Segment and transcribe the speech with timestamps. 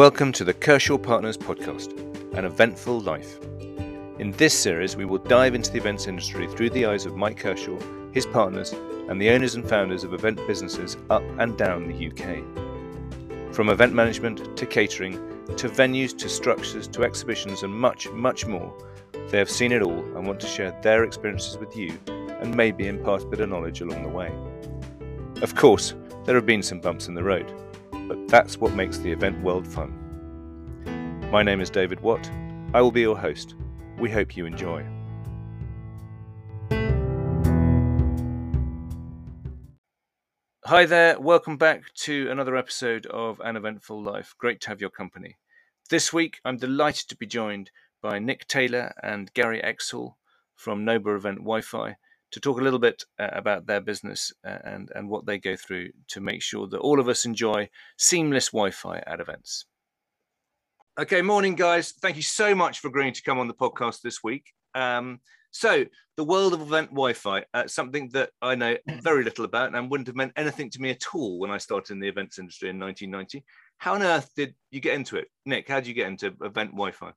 [0.00, 1.92] Welcome to the Kershaw Partners podcast,
[2.32, 3.38] an eventful life.
[4.18, 7.36] In this series, we will dive into the events industry through the eyes of Mike
[7.36, 7.78] Kershaw,
[8.10, 8.72] his partners,
[9.10, 13.52] and the owners and founders of event businesses up and down the UK.
[13.54, 15.16] From event management to catering
[15.58, 18.72] to venues to structures to exhibitions and much, much more,
[19.28, 22.88] they have seen it all and want to share their experiences with you and maybe
[22.88, 24.32] impart a bit of knowledge along the way.
[25.42, 27.54] Of course, there have been some bumps in the road
[28.10, 29.94] but that's what makes the event world fun.
[31.30, 32.28] My name is David Watt.
[32.74, 33.54] I will be your host.
[34.00, 34.84] We hope you enjoy.
[40.64, 44.34] Hi there, welcome back to another episode of An Eventful Life.
[44.36, 45.38] Great to have your company.
[45.88, 47.70] This week, I'm delighted to be joined
[48.02, 50.16] by Nick Taylor and Gary Exhall
[50.56, 51.94] from Noba Event Wi Fi
[52.32, 55.56] to talk a little bit uh, about their business uh, and, and what they go
[55.56, 59.66] through to make sure that all of us enjoy seamless Wi Fi at events.
[60.98, 61.92] Okay, morning, guys.
[61.92, 64.52] Thank you so much for agreeing to come on the podcast this week.
[64.74, 65.20] Um,
[65.52, 65.84] so,
[66.16, 69.90] the world of event Wi Fi, uh, something that I know very little about and
[69.90, 72.68] wouldn't have meant anything to me at all when I started in the events industry
[72.70, 73.44] in 1990.
[73.78, 75.28] How on earth did you get into it?
[75.46, 77.12] Nick, how did you get into event Wi Fi?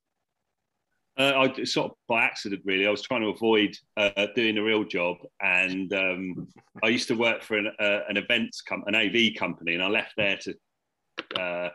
[1.17, 2.87] Uh, I sort of by accident, really.
[2.87, 6.47] I was trying to avoid uh, doing a real job, and um,
[6.81, 9.89] I used to work for an, uh, an events com- an AV company, and I
[9.89, 10.55] left there to
[11.39, 11.69] uh,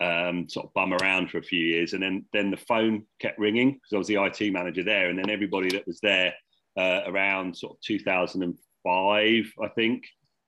[0.00, 3.38] um, sort of bum around for a few years, and then then the phone kept
[3.38, 6.32] ringing because I was the IT manager there, and then everybody that was there
[6.78, 10.04] uh, around sort of 2005, I think,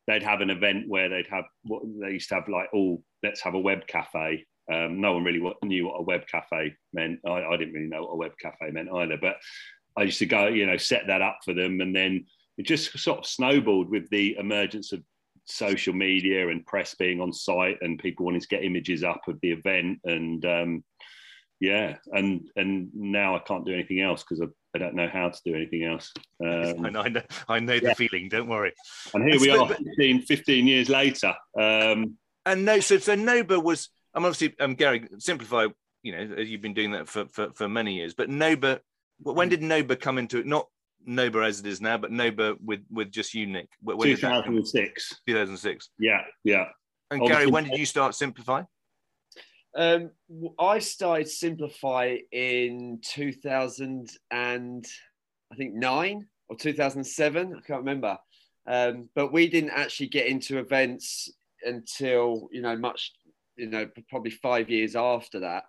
[0.06, 3.42] they'd have an event where they'd have what they used to have like, oh, let's
[3.42, 7.20] have a web cafe um, no one really knew what a web cafe meant.
[7.27, 9.36] I, I, didn't really know what a web cafe meant either, but
[9.97, 11.81] I used to go, you know, set that up for them.
[11.81, 12.27] And then
[12.58, 15.03] it just sort of snowballed with the emergence of
[15.45, 19.41] social media and press being on site and people wanting to get images up of
[19.41, 20.00] the event.
[20.05, 20.84] And um,
[21.61, 25.30] yeah, and and now I can't do anything else because I, I, don't know how
[25.30, 26.12] to do anything else.
[26.45, 28.29] Um, I know, I know, I know the feeling.
[28.29, 28.73] Don't worry.
[29.14, 31.35] And here we are, 15, 15 years later.
[31.58, 35.67] Um, and no, so so Noba was I'm obviously um, Gary simplify.
[36.03, 38.15] You know, you've been doing that for, for, for many years.
[38.15, 38.81] But Noba,
[39.21, 40.47] when did Noba come into it?
[40.47, 40.69] Not
[41.07, 43.69] Noba as it is now, but Noba with with just you, Nick.
[43.83, 45.21] When 2006.
[45.27, 45.91] 2006.
[45.99, 46.65] Yeah, yeah.
[47.11, 48.63] And Obviously, Gary, when did you start Simplify?
[49.77, 50.11] Um,
[50.59, 54.85] I started Simplify in 2000 and
[55.53, 57.55] I think nine or 2007.
[57.55, 58.17] I can't remember.
[58.67, 61.31] Um, but we didn't actually get into events
[61.63, 63.13] until you know much
[63.56, 65.64] you know, probably five years after that,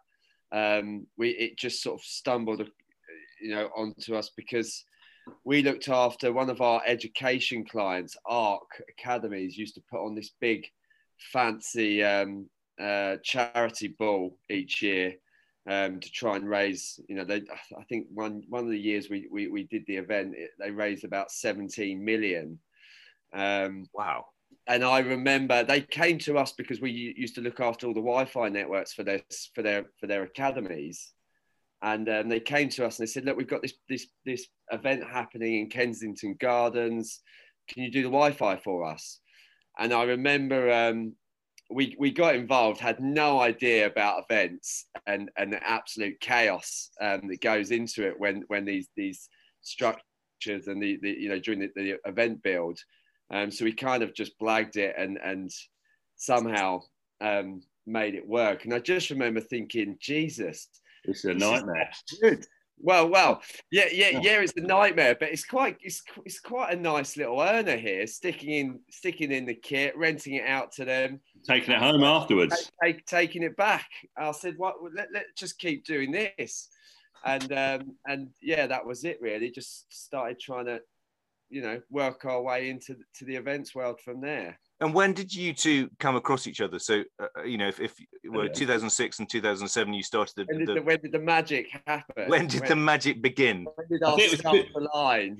[0.51, 2.67] um, we it just sort of stumbled,
[3.41, 4.83] you know, onto us because
[5.43, 10.31] we looked after one of our education clients, Ark Academies, used to put on this
[10.39, 10.65] big,
[11.33, 12.47] fancy um,
[12.79, 15.15] uh, charity ball each year
[15.69, 16.99] um, to try and raise.
[17.09, 17.43] You know, they,
[17.77, 20.71] I think one one of the years we we, we did the event, it, they
[20.71, 22.59] raised about 17 million.
[23.33, 24.27] Um, wow
[24.67, 28.01] and I remember they came to us because we used to look after all the
[28.01, 29.21] Wi-Fi networks for their
[29.55, 31.13] for their for their academies,
[31.81, 34.47] and um, they came to us and they said, "Look, we've got this this this
[34.71, 37.21] event happening in Kensington Gardens.
[37.69, 39.19] Can you do the Wi-Fi for us?"
[39.79, 41.13] And I remember um,
[41.69, 47.27] we we got involved, had no idea about events and and the absolute chaos um,
[47.27, 49.29] that goes into it when when these these
[49.61, 52.79] structures and the, the you know during the, the event build
[53.31, 55.51] um, so we kind of just blagged it and and
[56.15, 56.81] somehow
[57.21, 58.65] um, made it work.
[58.65, 60.67] And I just remember thinking, Jesus,
[61.03, 61.89] it's a nightmare.
[62.21, 62.45] Good.
[62.79, 64.41] Well, well, yeah, yeah, yeah.
[64.41, 68.05] It's a nightmare, but it's quite, it's, it's quite a nice little earner here.
[68.05, 72.71] Sticking in, sticking in the kit, renting it out to them, taking it home afterwards,
[72.83, 73.87] take, taking it back.
[74.15, 74.75] I said, "What?
[74.95, 76.69] Let, let just keep doing this,"
[77.25, 79.17] and um, and yeah, that was it.
[79.21, 80.79] Really, just started trying to
[81.49, 84.59] you know work our way into to the events world from there.
[84.79, 86.79] And when did you two come across each other?
[86.79, 87.93] So uh, uh you know if, if
[88.29, 88.53] well, yeah.
[88.53, 92.29] 2006 and 2007 you started the when, did the, when did the magic happen?
[92.29, 93.65] When did when, the magic begin?
[93.75, 95.39] when did our start the line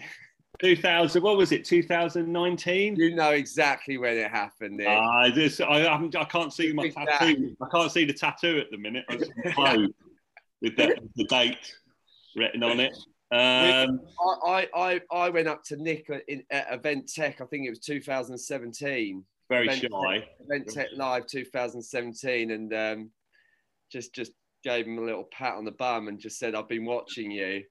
[0.59, 5.85] 2000 what was it 2019 you know exactly when it happened uh, I, just, I,
[5.85, 9.05] I can't see my tattoo i can't see the tattoo at the minute.
[10.59, 11.75] With the, the date
[12.35, 12.97] written on it
[13.31, 13.99] um,
[14.45, 17.79] I, I, I went up to Nick in, at Event Tech, I think it was
[17.79, 19.23] 2017.
[19.49, 20.19] Very Event shy.
[20.19, 23.11] Tech, Event Tech Live 2017, and um,
[23.91, 24.31] just just
[24.63, 27.63] gave him a little pat on the bum and just said, "I've been watching you."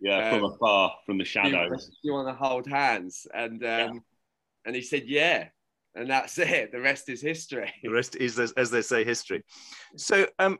[0.00, 1.90] Yeah, um, from afar, from the shadows.
[2.02, 3.90] You, you want to hold hands, and um, yeah.
[4.66, 5.48] and he said, "Yeah,"
[5.94, 6.72] and that's it.
[6.72, 7.72] The rest is history.
[7.82, 9.42] The rest is, as they say, history.
[9.96, 10.58] So, um,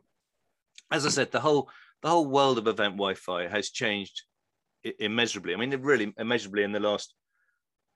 [0.91, 1.69] as I said, the whole
[2.01, 4.23] the whole world of event Wi-Fi has changed
[4.99, 5.53] immeasurably.
[5.53, 7.13] I mean, really immeasurably in the last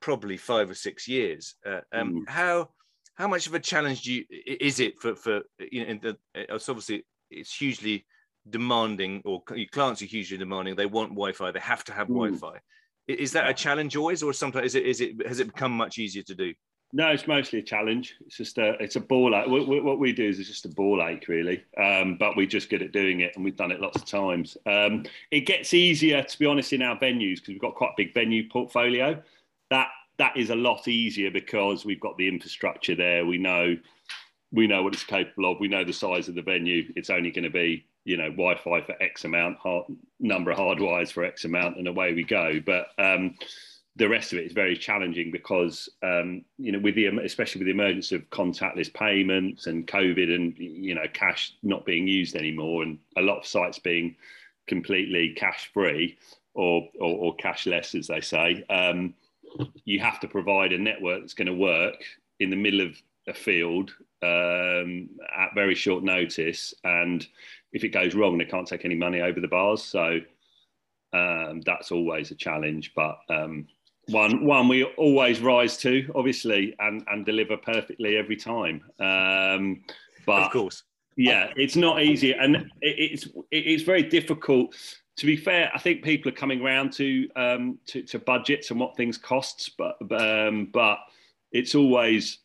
[0.02, 1.56] probably five or six years.
[1.66, 2.30] Uh, um, mm.
[2.30, 2.70] How
[3.16, 6.00] how much of a challenge you, is it for for you know?
[6.02, 8.06] The, it's obviously it's hugely
[8.50, 10.76] demanding, or your clients are hugely demanding.
[10.76, 11.52] They want Wi-Fi.
[11.52, 12.16] They have to have mm.
[12.16, 12.60] Wi-Fi.
[13.08, 15.98] Is that a challenge always, or sometimes is it is it has it become much
[15.98, 16.54] easier to do?
[16.96, 18.16] No, it's mostly a challenge.
[18.24, 19.48] It's just a it's a ball ache.
[19.48, 21.64] What, what we do is it's just a ball ache, really.
[21.76, 24.58] Um, but we're just good at doing it, and we've done it lots of times.
[24.68, 27.98] Um, it gets easier, to be honest, in our venues because we've got quite a
[27.98, 29.20] big venue portfolio.
[29.72, 29.88] That
[30.20, 33.26] that is a lot easier because we've got the infrastructure there.
[33.26, 33.76] We know
[34.52, 35.60] we know what it's capable of.
[35.60, 36.94] We know the size of the venue.
[36.96, 39.86] It's only going to be you know Wi-Fi for X amount, hard,
[40.20, 42.60] number of hard wires for X amount, and away we go.
[42.64, 43.34] But um,
[43.96, 47.68] the rest of it is very challenging because um, you know with the especially with
[47.68, 52.84] the emergence of contactless payments and COVID and you know cash not being used anymore
[52.84, 54.16] and a lot of sites being
[54.68, 56.18] completely cash free
[56.54, 59.14] or, or, or cashless as they say um,
[59.86, 62.04] you have to provide a network that's going to work
[62.40, 62.96] in the middle of
[63.28, 63.92] a field
[64.22, 66.74] um, at very short notice.
[66.84, 67.26] And
[67.72, 69.84] if it goes wrong they can't take any money over the bars.
[69.84, 70.20] So
[71.14, 72.94] um, that's always a challenge.
[72.96, 73.68] But um,
[74.10, 78.84] one one we always rise to, obviously, and and deliver perfectly every time.
[79.00, 79.84] Um,
[80.26, 80.84] but of course,
[81.16, 84.76] yeah, it's not easy, and it, it's it's very difficult.
[85.18, 88.80] To be fair, I think people are coming around to um, to, to budgets and
[88.80, 91.00] what things costs, but um, but
[91.52, 92.40] it's always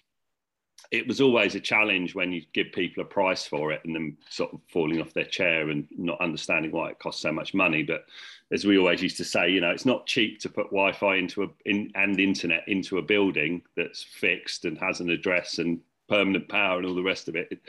[0.91, 4.17] it was always a challenge when you give people a price for it and then
[4.31, 7.83] sort of falling off their chair and not understanding why it costs so much money.
[7.83, 8.07] But
[8.53, 11.43] as we always used to say, you know, it's not cheap to put Wi-Fi into
[11.43, 16.49] a in, and internet into a building that's fixed and has an address and permanent
[16.49, 17.49] power and all the rest of it.
[17.51, 17.61] it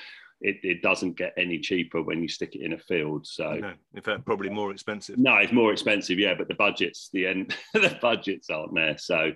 [0.41, 3.27] it, it, doesn't get any cheaper when you stick it in a field.
[3.27, 5.17] So, no, in fact, probably more expensive.
[5.17, 6.33] No, it's more expensive, yeah.
[6.33, 8.97] But the budgets, the end, the budgets aren't there.
[8.97, 9.33] So,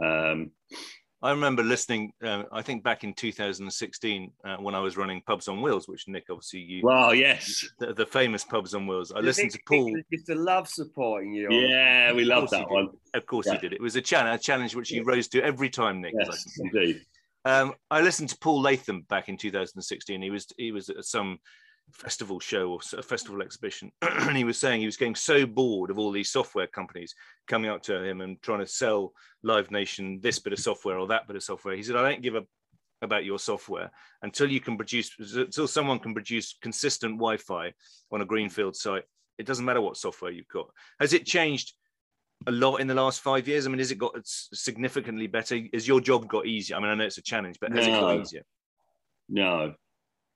[0.00, 0.52] um,
[1.24, 2.12] I remember listening.
[2.22, 6.06] Uh, I think back in 2016 uh, when I was running Pubs on Wheels, which
[6.06, 6.82] Nick obviously you.
[6.84, 7.12] Wow!
[7.12, 7.66] Yes.
[7.78, 9.10] The, the famous Pubs on Wheels.
[9.10, 9.90] I listened to Paul.
[10.10, 11.50] Used to love supporting you.
[11.50, 12.90] Yeah, we love that one.
[13.14, 13.54] Of course yeah.
[13.54, 13.72] he did.
[13.72, 16.12] It was a challenge, a challenge which you rose to every time, Nick.
[16.14, 17.00] Yes, indeed.
[17.46, 20.20] Um, I listened to Paul Latham back in 2016.
[20.20, 21.38] He was he was at some
[21.92, 25.90] festival show or a festival exhibition and he was saying he was getting so bored
[25.90, 27.14] of all these software companies
[27.46, 31.06] coming up to him and trying to sell live nation this bit of software or
[31.06, 31.76] that bit of software.
[31.76, 32.44] He said i don't give a
[33.02, 33.90] about your software
[34.22, 37.72] until you can produce until someone can produce consistent wi-fi
[38.10, 39.04] on a greenfield site.
[39.36, 40.70] It doesn't matter what software you've got.
[41.00, 41.74] Has it changed
[42.46, 43.66] a lot in the last five years?
[43.66, 45.60] I mean has it got significantly better?
[45.74, 46.76] Has your job got easier?
[46.76, 47.94] I mean i know it's a challenge but has no.
[47.94, 48.42] it got easier?
[49.28, 49.74] No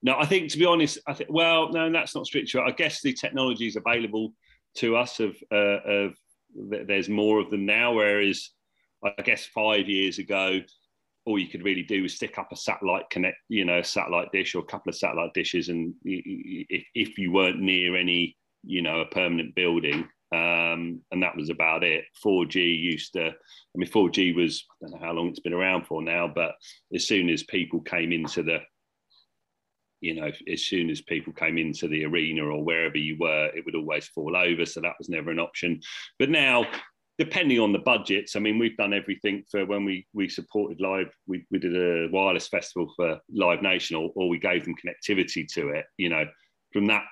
[0.02, 2.54] no, I think to be honest, I think well, no, that's not strict.
[2.54, 4.32] I guess the technology is available
[4.76, 6.14] to us of uh, of
[6.54, 8.50] there's more of them now, whereas
[9.04, 10.60] I guess five years ago,
[11.24, 14.54] all you could really do was stick up a satellite connect, you know, satellite dish
[14.54, 19.00] or a couple of satellite dishes, and if, if you weren't near any, you know,
[19.00, 22.04] a permanent building, um, and that was about it.
[22.24, 25.86] 4G used to, I mean, 4G was I don't know how long it's been around
[25.86, 26.52] for now, but
[26.94, 28.60] as soon as people came into the
[30.00, 33.64] you know, as soon as people came into the arena or wherever you were, it
[33.64, 34.64] would always fall over.
[34.64, 35.80] So that was never an option.
[36.18, 36.66] But now,
[37.18, 41.08] depending on the budgets, I mean, we've done everything for when we we supported live.
[41.26, 45.46] We, we did a wireless festival for Live Nation, or, or we gave them connectivity
[45.54, 45.86] to it.
[45.96, 46.24] You know,
[46.72, 47.04] from that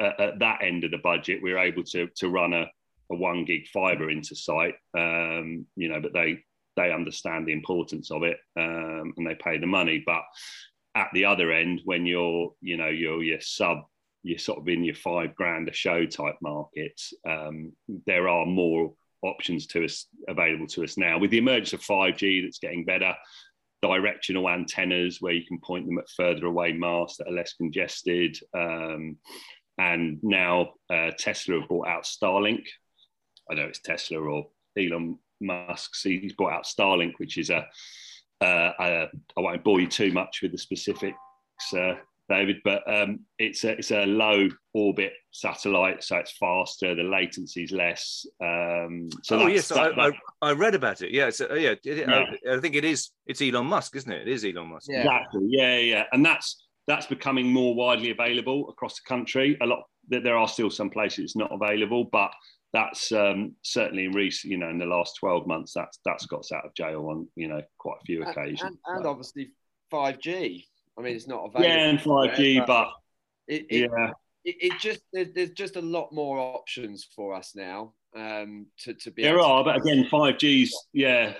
[0.00, 2.66] at that end of the budget, we were able to to run a,
[3.12, 4.74] a one gig fiber into site.
[4.96, 6.42] Um, you know, but they
[6.76, 10.02] they understand the importance of it um, and they pay the money.
[10.04, 10.22] But
[10.94, 13.78] at the other end, when you're, you know, you're your sub,
[14.22, 17.72] you're sort of in your five grand a show type markets, um,
[18.06, 18.92] there are more
[19.22, 21.18] options to us available to us now.
[21.18, 23.14] With the emergence of 5G that's getting better,
[23.82, 28.36] directional antennas where you can point them at further away masts that are less congested.
[28.54, 29.16] Um,
[29.78, 32.66] and now uh, Tesla have bought out Starlink.
[33.50, 35.92] I know it's Tesla or Elon Musk.
[36.02, 37.66] He's bought out Starlink, which is a
[38.40, 41.16] uh, I, I, won't bore you too much with the specifics,
[41.76, 41.94] uh,
[42.28, 46.94] David, but um, it's a it's a low orbit satellite, so it's faster.
[46.94, 48.24] The latency is less.
[48.42, 51.10] Um, so oh yes, that, I, I, I, read about it.
[51.10, 52.24] Yeah, so, yeah, it, yeah.
[52.48, 53.10] I, I, think it is.
[53.26, 54.28] It's Elon Musk, isn't it?
[54.28, 54.88] It is Elon Musk.
[54.88, 55.00] Yeah.
[55.00, 55.46] Exactly.
[55.48, 59.58] Yeah, yeah, and that's that's becoming more widely available across the country.
[59.60, 62.32] A lot there are still some places it's not available, but
[62.72, 66.40] that's um, certainly in recent, you know, in the last twelve months, that's that's got
[66.40, 68.62] us out of jail on you know quite a few occasions.
[68.62, 69.50] And, and, and obviously
[69.90, 70.66] five G.
[70.98, 71.62] I mean, it's not available.
[71.62, 72.88] Yeah, and five G, but
[73.48, 74.10] it, it, yeah,
[74.44, 79.10] it, it just there's just a lot more options for us now um, to to
[79.10, 79.22] be.
[79.22, 81.34] There are, but again, five G's, yeah,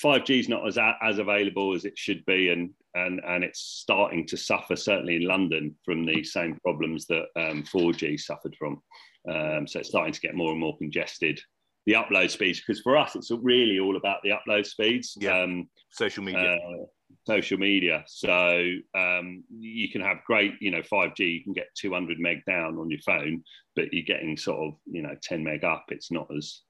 [0.00, 4.26] five G's not as as available as it should be, and and and it's starting
[4.26, 8.80] to suffer certainly in London from the same problems that um, 4G suffered from.
[9.28, 11.40] Um, so it's starting to get more and more congested.
[11.86, 15.16] The upload speeds, because for us, it's really all about the upload speeds.
[15.18, 15.42] Yeah.
[15.42, 16.56] Um, social media.
[16.56, 16.84] Uh,
[17.26, 18.04] social media.
[18.06, 22.78] So um, you can have great, you know, 5G, you can get 200 meg down
[22.78, 23.42] on your phone,
[23.76, 25.86] but you're getting sort of, you know, 10 meg up.
[25.88, 26.62] It's not as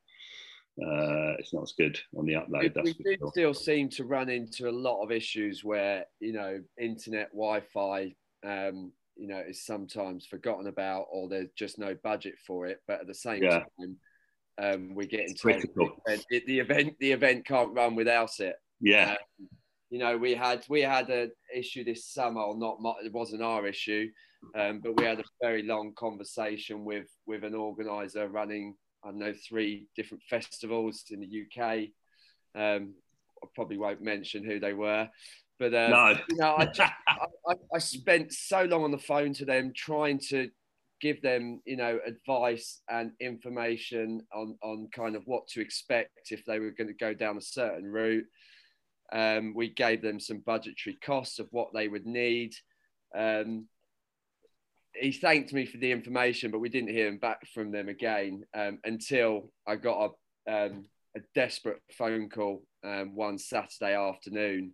[0.79, 2.83] uh, it's not as good on the upload.
[2.83, 3.31] we do sure.
[3.31, 8.93] still seem to run into a lot of issues where you know internet Wi-Fi, um,
[9.17, 12.81] you know, is sometimes forgotten about, or there's just no budget for it.
[12.87, 13.65] But at the same yeah.
[13.79, 13.97] time,
[14.59, 16.95] um, we get into the event, the event.
[17.00, 18.57] The event can't run without it.
[18.81, 19.12] Yeah.
[19.12, 19.49] Um,
[19.91, 22.79] you know, we had we had an issue this summer, or not.
[23.05, 24.09] It wasn't our issue,
[24.55, 29.33] um, but we had a very long conversation with with an organizer running I know
[29.33, 31.88] three different festivals in the UK.
[32.54, 32.95] Um,
[33.42, 35.09] I probably won't mention who they were,
[35.59, 36.19] but um, no.
[36.28, 40.19] you know, I, just, I, I spent so long on the phone to them trying
[40.28, 40.50] to
[41.00, 46.45] give them, you know, advice and information on on kind of what to expect if
[46.45, 48.26] they were going to go down a certain route.
[49.12, 52.54] Um, we gave them some budgetary costs of what they would need.
[53.16, 53.66] Um,
[55.00, 58.45] he thanked me for the information, but we didn't hear him back from them again
[58.54, 60.12] um, until I got
[60.47, 60.85] a, um,
[61.16, 64.73] a desperate phone call um, one Saturday afternoon.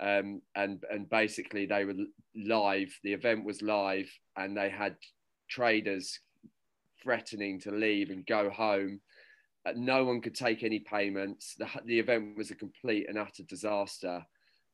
[0.00, 1.94] Um, and and basically they were
[2.36, 2.96] live.
[3.02, 4.94] The event was live, and they had
[5.50, 6.20] traders
[7.02, 9.00] threatening to leave and go home.
[9.66, 11.54] Uh, no one could take any payments.
[11.58, 14.24] The, the event was a complete and utter disaster,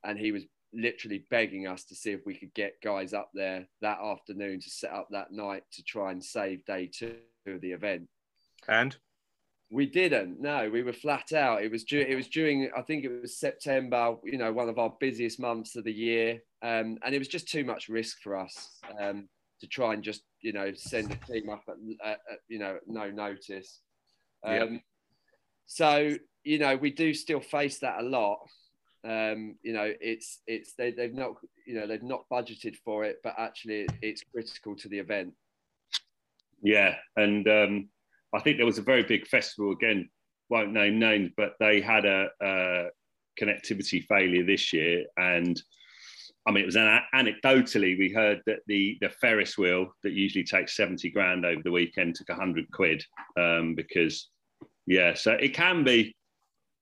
[0.04, 0.44] and he was
[0.74, 4.70] literally begging us to see if we could get guys up there that afternoon to
[4.70, 7.16] set up that night to try and save day two
[7.46, 8.08] of the event.
[8.68, 8.96] And
[9.70, 10.40] we didn't.
[10.40, 11.62] No, we were flat out.
[11.62, 14.14] It was due, it was during I think it was September.
[14.24, 17.48] You know, one of our busiest months of the year, um, and it was just
[17.48, 19.28] too much risk for us um,
[19.60, 22.78] to try and just you know send a team up at, at, at you know
[22.86, 23.80] no notice.
[24.44, 24.68] Um, yep.
[25.66, 28.38] So you know we do still face that a lot.
[29.04, 31.34] Um, you know, it's it's they, they've not
[31.66, 35.34] you know they've not budgeted for it, but actually it's critical to the event.
[36.62, 37.88] Yeah, and um,
[38.34, 40.08] I think there was a very big festival again.
[40.48, 42.86] Won't name names, but they had a, a
[43.40, 45.60] connectivity failure this year, and
[46.46, 50.44] I mean, it was an, anecdotally we heard that the the Ferris wheel that usually
[50.44, 53.04] takes seventy grand over the weekend took hundred quid
[53.38, 54.28] um, because
[54.86, 56.14] yeah, so it can be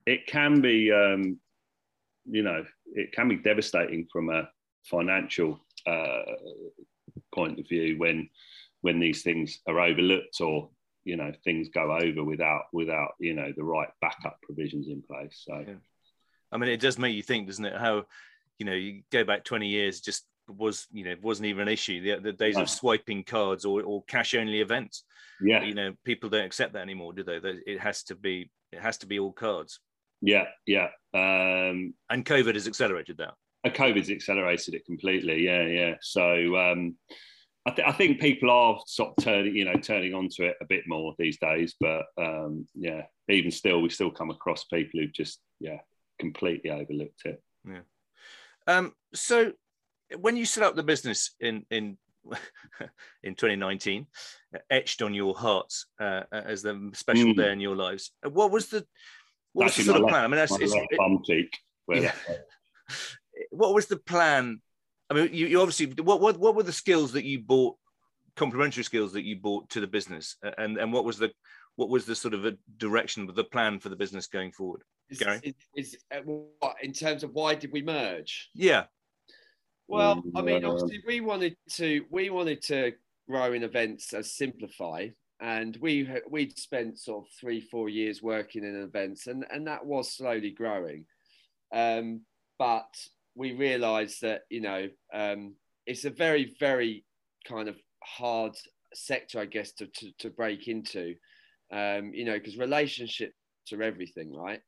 [0.06, 1.38] it can be um,
[2.24, 2.64] you know,
[2.94, 4.48] it can be devastating from a
[4.84, 6.22] financial uh,
[7.34, 8.28] point of view when
[8.80, 10.70] when these things are overlooked or
[11.04, 15.42] you know things go over without without you know the right backup provisions in place.
[15.46, 15.74] So, yeah.
[16.50, 17.76] I mean, it does make you think, doesn't it?
[17.76, 18.04] How
[18.58, 22.02] you know you go back twenty years, just was you know wasn't even an issue.
[22.02, 25.04] The, the days of swiping cards or, or cash only events.
[25.40, 27.40] Yeah, you know, people don't accept that anymore, do they?
[27.66, 29.80] It has to be it has to be all cards.
[30.22, 30.88] Yeah, yeah.
[31.12, 33.34] Um, and COVID has accelerated that.
[33.66, 35.44] COVID's accelerated it completely.
[35.44, 35.94] Yeah, yeah.
[36.00, 36.96] So um,
[37.66, 40.64] I, th- I, think people are sort of turning, you know, turning onto it a
[40.64, 41.74] bit more these days.
[41.78, 45.78] But um, yeah, even still, we still come across people who've just, yeah,
[46.18, 47.42] completely overlooked it.
[47.68, 47.80] Yeah.
[48.66, 49.52] Um, so
[50.18, 51.98] when you set up the business in in
[53.22, 54.06] in 2019,
[54.70, 57.36] etched on your hearts uh, as the special mm.
[57.36, 58.84] day in your lives, what was the
[59.52, 60.24] what was the sort of plan?
[60.24, 61.58] I mean, that's it's, bum cheek.
[61.88, 62.12] Yeah.
[63.50, 64.60] what was the plan?
[65.10, 67.76] I mean, you, you obviously what, what what were the skills that you bought,
[68.36, 71.30] complementary skills that you bought to the business, and and what was the
[71.76, 74.82] what was the sort of a direction of the plan for the business going forward,
[75.10, 75.40] is, Gary?
[75.42, 78.50] Is, is uh, what in terms of why did we merge?
[78.54, 78.84] Yeah.
[79.88, 82.92] Well, I mean, obviously, we wanted to we wanted to
[83.28, 85.08] grow in events as Simplify,
[85.42, 89.84] and we we'd spent sort of three four years working in events and and that
[89.84, 91.04] was slowly growing.
[91.74, 92.22] Um,
[92.58, 92.94] but
[93.34, 95.54] we realized that you know um,
[95.86, 97.04] it's a very very
[97.46, 98.52] kind of hard
[98.94, 101.14] sector i guess to, to, to break into
[101.72, 103.34] um, you know because relationships
[103.72, 104.60] are everything right?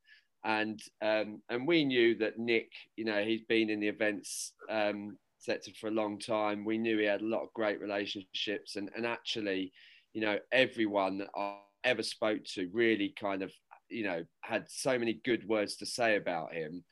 [0.45, 5.17] And um, and we knew that nick you know he's been in the events um,
[5.39, 6.65] sector for a long time.
[6.65, 9.73] We knew he had a lot of great relationships and and actually
[10.15, 13.53] you know, everyone that I ever spoke to really kind of
[13.91, 16.83] you know had so many good words to say about him.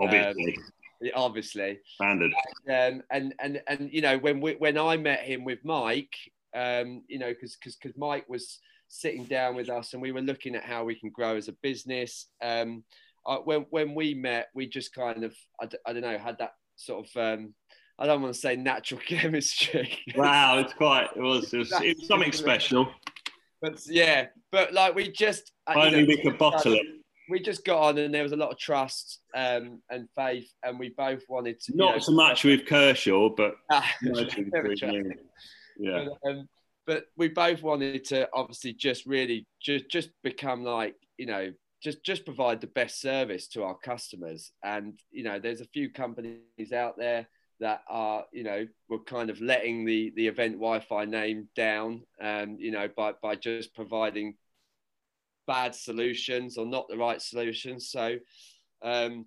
[0.00, 0.56] Obviously,
[1.04, 2.32] um, obviously, standard.
[2.68, 6.14] Um, and and and you know when we, when I met him with Mike,
[6.54, 10.20] um, you know, because because because Mike was sitting down with us and we were
[10.20, 12.26] looking at how we can grow as a business.
[12.42, 12.84] Um,
[13.26, 16.38] I, when when we met, we just kind of I d- I don't know had
[16.38, 17.54] that sort of um,
[17.98, 19.98] I don't want to say natural chemistry.
[20.16, 22.88] wow, it's quite it was it was, it was something special.
[23.60, 26.86] But yeah, but like we just only know, we could bottle it.
[27.28, 30.78] We just got on, and there was a lot of trust um, and faith, and
[30.78, 31.76] we both wanted to.
[31.76, 33.54] Not know, so much with Kershaw, but
[35.78, 36.06] yeah.
[36.22, 36.48] But, um,
[36.86, 42.04] but we both wanted to obviously just really just just become like you know just
[42.04, 46.72] just provide the best service to our customers and you know there's a few companies
[46.74, 47.28] out there
[47.62, 52.56] that are you know were kind of letting the the event wi-fi name down um
[52.58, 54.34] you know by by just providing
[55.46, 57.88] bad solutions or not the right solutions.
[57.88, 58.16] So
[58.82, 59.26] um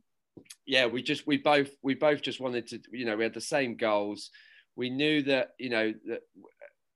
[0.65, 3.41] yeah we just we both we both just wanted to you know we had the
[3.41, 4.29] same goals.
[4.75, 6.21] We knew that you know that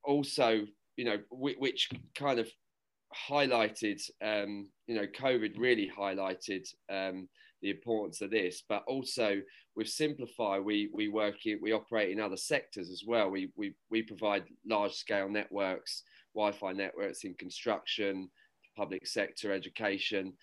[0.04, 0.66] also
[0.96, 2.48] you know which kind of
[3.28, 7.28] highlighted, um, you know, COVID really highlighted um,
[7.62, 9.40] the importance of this, but also
[9.80, 13.30] with Simplify, we, we work in, we operate in other sectors as well.
[13.30, 16.02] We, we, we provide large scale networks,
[16.34, 18.28] Wi-Fi networks in construction,
[18.76, 20.34] public sector, education.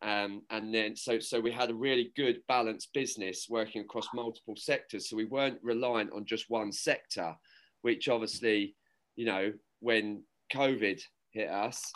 [0.00, 4.54] Um, and then so so we had a really good balanced business working across multiple
[4.56, 7.34] sectors so we weren't reliant on just one sector
[7.82, 8.74] which obviously
[9.16, 10.22] you know when
[10.52, 11.90] covid hit us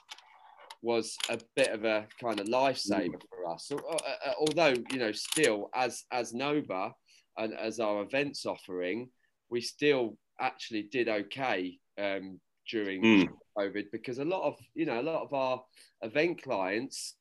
[0.80, 3.37] was a bit of a kind of lifesaver mm.
[3.54, 3.66] Us.
[3.66, 6.92] So, uh, uh, although you know, still as as Noba
[7.36, 9.08] and as our events offering,
[9.50, 12.40] we still actually did okay um,
[12.70, 13.28] during mm.
[13.56, 15.62] COVID because a lot of you know a lot of our
[16.02, 17.16] event clients,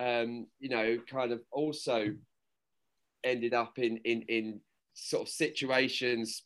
[0.00, 2.08] um, you know, kind of also
[3.24, 4.60] ended up in in in
[4.94, 6.42] sort of situations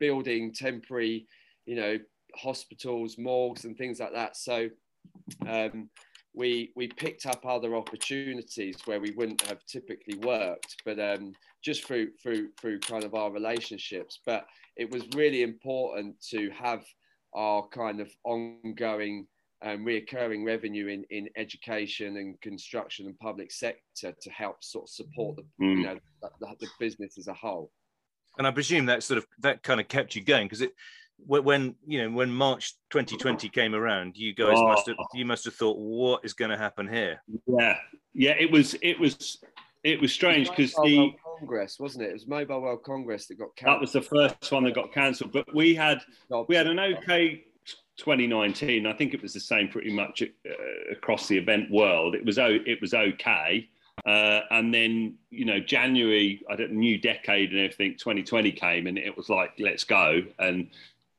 [0.00, 1.26] building temporary,
[1.64, 1.96] you know,
[2.34, 4.36] hospitals, morgues, and things like that.
[4.36, 4.68] So
[5.46, 5.88] um,
[6.34, 11.84] we we picked up other opportunities where we wouldn't have typically worked, but um, just
[11.84, 14.20] through through through kind of our relationships.
[14.24, 16.84] But it was really important to have
[17.34, 19.26] our kind of ongoing
[19.64, 24.88] um, reoccurring revenue in, in education and construction and public sector to help sort of
[24.90, 25.78] support the mm.
[25.78, 27.70] you know the, the business as a whole.
[28.38, 30.72] And I presume that sort of that kind of kept you going because it
[31.26, 34.68] when you know when March 2020 came around, you guys oh.
[34.68, 37.22] must have you must have thought, what is going to happen here?
[37.46, 37.76] Yeah,
[38.14, 39.42] yeah, it was it was
[39.84, 42.10] it was strange because the World Congress wasn't it?
[42.10, 43.76] It was Mobile World Congress that got cancelled.
[43.76, 46.00] That was the first one that got cancelled, but we had
[46.48, 47.44] we had an okay
[47.96, 48.86] 2019.
[48.86, 50.52] I think it was the same pretty much uh,
[50.90, 52.14] across the event world.
[52.14, 53.68] It was it was okay.
[54.06, 58.98] Uh, and then, you know, January, I don't new decade and everything, 2020 came and
[58.98, 60.22] it was like, let's go.
[60.38, 60.70] And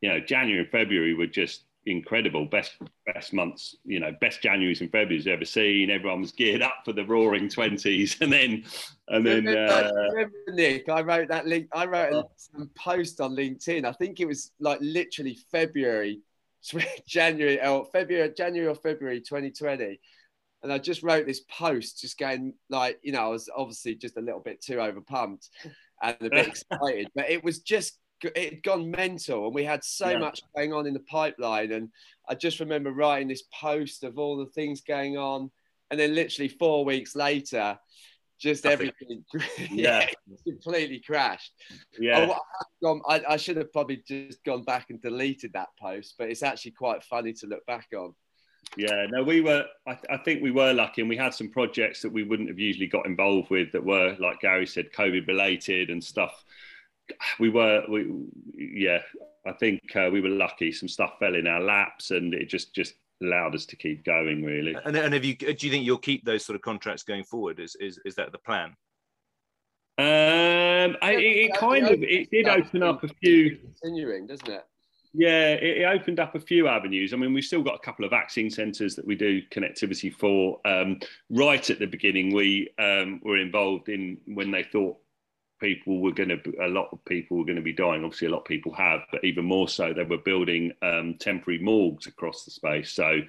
[0.04, 2.46] you know, January and February were just incredible.
[2.46, 2.74] Best
[3.06, 5.90] best months, you know, best Januaries and Februarys ever seen.
[5.90, 8.66] Everyone was geared up for the roaring twenties, and then
[9.08, 9.48] and then.
[9.48, 11.70] Uh, remember, Nick, I wrote that link.
[11.74, 13.86] I wrote a some post on LinkedIn.
[13.86, 16.20] I think it was like literally February,
[17.08, 20.02] January or February, January or February 2020.
[20.64, 24.18] And I just wrote this post, just going like, you know, I was obviously just
[24.18, 25.48] a little bit too overpumped
[26.02, 29.84] and a bit excited, but it was just it had gone mental and we had
[29.84, 30.18] so yeah.
[30.18, 31.90] much going on in the pipeline and
[32.30, 35.50] i just remember writing this post of all the things going on
[35.92, 37.78] and then literally four weeks later
[38.40, 39.24] just everything
[39.72, 40.06] yeah.
[40.46, 41.54] completely crashed.
[41.98, 42.36] Yeah.
[42.84, 46.30] Oh, um, I, I, should have probably just gone back and deleted that post but
[46.30, 48.14] it's actually quite funny to look back on.
[48.76, 51.50] Yeah no we were I, th- I, think we were lucky and we had some
[51.50, 55.28] projects that we wouldn't have usually got involved with that were like gary said covid
[55.28, 56.44] related and stuff
[57.40, 58.12] we were we
[58.56, 59.00] yeah
[59.46, 60.72] i think uh, we were lucky.
[60.72, 64.44] Some stuff fell in our laps and it just just allowed us to keep going
[64.44, 64.76] really.
[64.86, 67.60] And, and have you do you think you'll keep those sort of contracts going forward?
[67.60, 68.76] Is is, is that the plan?
[70.00, 74.66] Um I, it, it kind of it did open up a few continuing doesn't it?
[75.16, 77.14] Yeah, it, it, opened up a few avenues.
[77.14, 80.60] I mean, we've still got a couple of vaccine centres that we do connectivity for.
[80.66, 84.98] Um, right at the beginning, we um, were involved in when they thought
[85.64, 88.04] people were going to a lot of people were going to be dying.
[88.04, 91.60] Obviously a lot of people have but even more so they were building um, temporary
[91.60, 92.92] morgues across the space.
[92.92, 93.22] So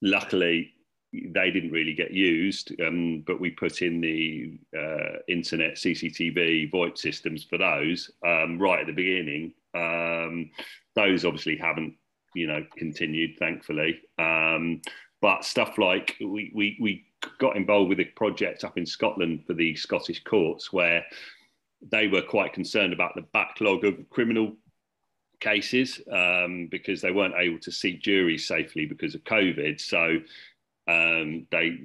[0.00, 0.72] luckily
[1.12, 6.98] they didn't really get used um, but we put in the uh, internet cctv voip
[6.98, 9.52] systems for those um, right at the beginning.
[9.74, 10.50] Um,
[10.94, 11.94] those obviously haven't
[12.34, 14.00] you know continued thankfully.
[14.18, 14.80] Um,
[15.20, 17.04] but stuff like we, we, we
[17.40, 21.04] got involved with a project up in Scotland for the Scottish courts where
[21.80, 24.56] they were quite concerned about the backlog of criminal
[25.40, 29.80] cases um, because they weren't able to seat juries safely because of COVID.
[29.80, 30.18] So
[30.88, 31.78] um, they,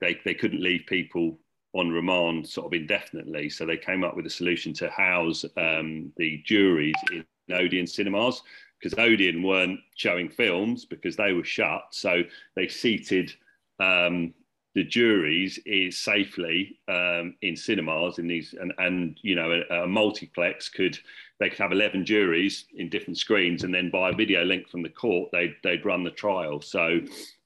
[0.00, 1.38] they, they couldn't leave people
[1.74, 3.50] on remand sort of indefinitely.
[3.50, 8.42] So they came up with a solution to house um, the juries in Odeon cinemas
[8.78, 11.86] because Odeon weren't showing films because they were shut.
[11.90, 12.22] So
[12.54, 13.32] they seated
[13.80, 14.32] um,
[14.74, 19.86] the juries is safely um, in cinemas in these and, and you know a, a,
[19.86, 20.98] multiplex could
[21.38, 24.82] they could have 11 juries in different screens and then by a video link from
[24.82, 26.60] the court they'd, they'd run the trial.
[26.60, 27.00] So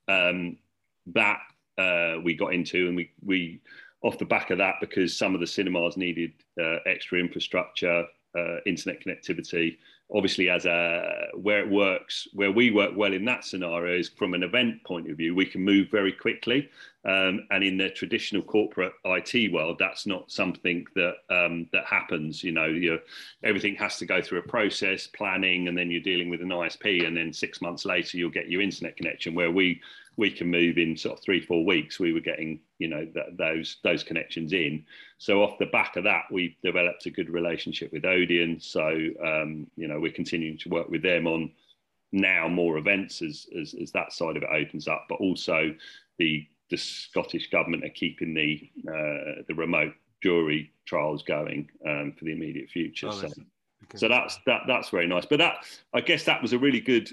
[0.08, 0.56] um,
[1.14, 1.40] that
[1.78, 3.60] uh, we got into and we, we
[4.02, 8.04] off the back of that because some of the cinemas needed uh, extra infrastructure
[8.36, 9.78] uh, internet connectivity.
[10.14, 14.34] Obviously as a where it works where we work well in that scenario is from
[14.34, 16.70] an event point of view we can move very quickly
[17.08, 22.44] um, and in the traditional corporate IT world that's not something that um, that happens
[22.44, 22.98] you know
[23.42, 27.06] everything has to go through a process planning and then you're dealing with an ISP
[27.06, 29.80] and then six months later you'll get your internet connection where we
[30.16, 33.36] we can move in sort of three four weeks we were getting you know th-
[33.38, 34.84] those those connections in.
[35.16, 38.60] So off the back of that we've developed a good relationship with odeon.
[38.60, 38.88] So
[39.24, 41.52] um, you know we're continuing to work with them on
[42.10, 45.74] now more events as, as, as that side of it opens up but also
[46.18, 52.24] the the scottish government are keeping the uh, the remote jury trials going um, for
[52.24, 53.28] the immediate future oh, so
[53.94, 55.24] so that's that that's very nice.
[55.24, 57.10] But that I guess that was a really good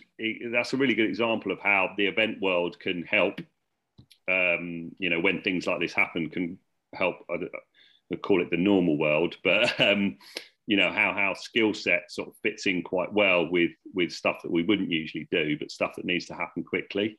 [0.52, 3.40] that's a really good example of how the event world can help.
[4.28, 6.58] Um, you know, when things like this happen, can
[6.94, 7.18] help.
[7.30, 10.18] I call it the normal world, but um,
[10.68, 14.42] you know how how skill set sort of fits in quite well with with stuff
[14.44, 17.18] that we wouldn't usually do, but stuff that needs to happen quickly.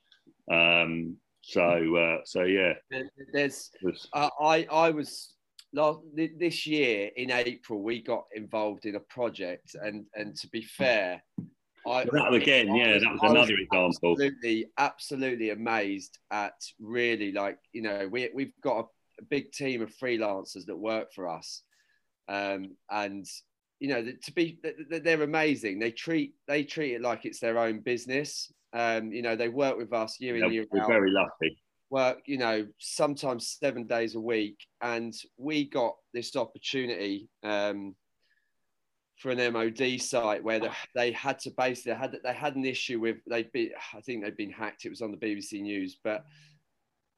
[0.51, 2.73] Um, so uh, so yeah,
[3.33, 3.71] there's
[4.13, 5.35] uh, I I was
[5.73, 10.63] last this year in April we got involved in a project, and and to be
[10.63, 11.23] fair,
[11.87, 14.13] I, that again, I, yeah, that was another example.
[14.13, 18.83] Absolutely, absolutely amazed at really like you know we we've got a,
[19.21, 21.63] a big team of freelancers that work for us,
[22.29, 23.25] um, and
[23.79, 24.59] you know to be
[24.91, 25.79] they're amazing.
[25.79, 28.51] They treat they treat it like it's their own business.
[28.73, 30.89] Um, you know they work with us year in year we're out.
[30.89, 31.59] We're very lucky
[31.91, 34.59] work, you know, sometimes seven days a week.
[34.81, 37.95] And we got this opportunity um,
[39.19, 42.65] for an MOD site where the, they had to basically they had they had an
[42.65, 44.85] issue with they'd be I think they'd been hacked.
[44.85, 46.25] It was on the BBC News, but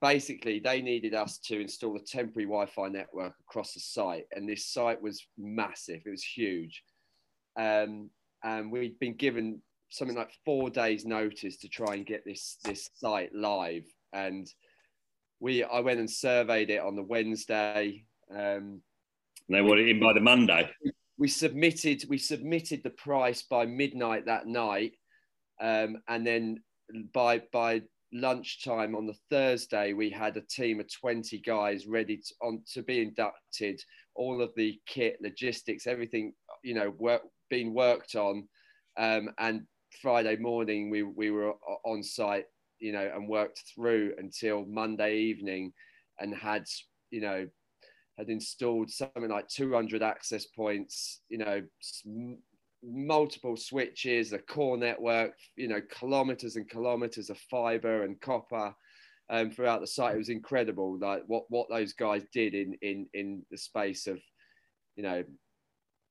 [0.01, 4.67] basically they needed us to install a temporary Wi-Fi network across the site, and this
[4.67, 6.03] site was massive.
[6.07, 6.85] It was huge,
[7.59, 8.11] um,
[8.45, 12.90] and we'd been given something like four days notice to try and get this this
[12.94, 14.48] site live and
[15.40, 18.05] we I went and surveyed it on the Wednesday.
[18.35, 18.83] Um,
[19.48, 20.68] they want it in by the Monday.
[21.16, 24.92] We submitted we submitted the price by midnight that night,
[25.61, 26.62] um, and then
[27.12, 32.35] by by lunchtime on the Thursday we had a team of twenty guys ready to,
[32.42, 33.81] on to be inducted.
[34.14, 36.33] All of the kit, logistics, everything
[36.64, 38.48] you know, work being worked on,
[38.96, 39.62] um, and
[40.03, 42.44] Friday morning we we were on site
[42.81, 45.72] you know, and worked through until Monday evening
[46.20, 46.64] and had,
[47.11, 47.46] you know,
[48.18, 51.62] had installed something like 200 access points, you know,
[52.83, 58.74] multiple switches, a core network, you know, kilometers and kilometers of fiber and copper
[59.31, 60.14] um, throughout the site.
[60.14, 64.18] It was incredible, like what what those guys did in in in the space of,
[64.96, 65.22] you know,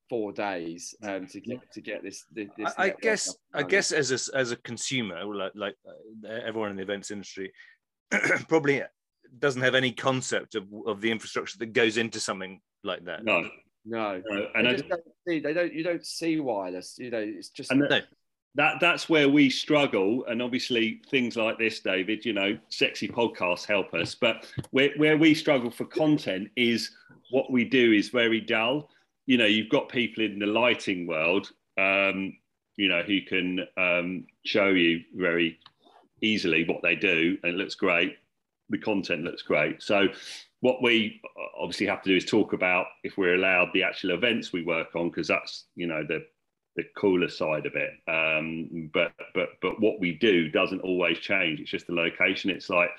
[0.09, 2.25] four days um, to get to get this.
[2.31, 6.77] this I, guess I guess as a as a consumer, like like uh, everyone in
[6.77, 7.51] the events industry,
[8.47, 8.83] probably
[9.39, 13.23] doesn't have any concept of, of the infrastructure that goes into something like that.
[13.23, 13.49] No,
[13.85, 14.47] no, no.
[14.55, 15.73] and they, don't see, they don't.
[15.73, 16.95] You don't see wireless.
[16.97, 17.71] You know, it's just.
[17.71, 18.01] And no.
[18.55, 22.25] That that's where we struggle, and obviously things like this, David.
[22.25, 26.89] You know, sexy podcasts help us, but where where we struggle for content is
[27.29, 28.89] what we do is very dull
[29.27, 32.33] you know, you've got people in the lighting world, um,
[32.77, 35.59] you know, who can um, show you very
[36.21, 38.17] easily what they do, and it looks great.
[38.69, 39.83] The content looks great.
[39.83, 40.07] So,
[40.61, 41.21] what we
[41.59, 44.95] obviously have to do is talk about if we're allowed the actual events we work
[44.95, 46.25] on, because that's you know the
[46.77, 47.91] the cooler side of it.
[48.07, 51.59] Um, but but but what we do doesn't always change.
[51.59, 52.49] It's just the location.
[52.49, 52.91] It's like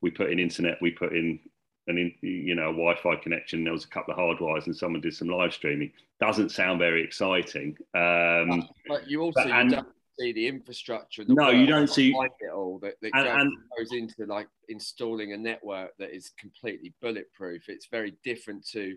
[0.00, 1.40] we put in internet, we put in
[1.86, 3.64] and in, you know a Wi-Fi connection.
[3.64, 5.92] There was a couple of hard wires, and someone did some live streaming.
[6.20, 7.76] Doesn't sound very exciting.
[7.94, 9.84] Um, but, you also but, and,
[10.18, 11.24] see the infrastructure.
[11.24, 15.32] The no, you don't see it all that, that and, and, goes into like installing
[15.32, 17.68] a network that is completely bulletproof.
[17.68, 18.96] It's very different to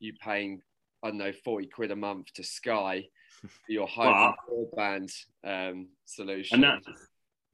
[0.00, 0.60] you paying
[1.02, 3.06] I don't know forty quid a month to Sky
[3.42, 5.12] for your home broadband
[5.44, 6.64] um, solution.
[6.64, 6.92] And that,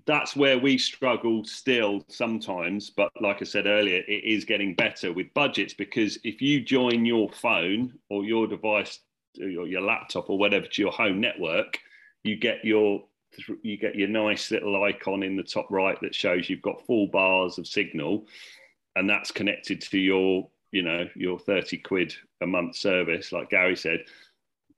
[0.07, 2.91] that's where we struggle still sometimes.
[2.91, 7.05] But like I said earlier, it is getting better with budgets because if you join
[7.05, 9.01] your phone or your device,
[9.41, 11.79] or your laptop or whatever to your home network,
[12.23, 13.05] you get your
[13.63, 17.07] you get your nice little icon in the top right that shows you've got full
[17.07, 18.27] bars of signal,
[18.95, 23.77] and that's connected to your you know your 30 quid a month service like gary
[23.77, 24.01] said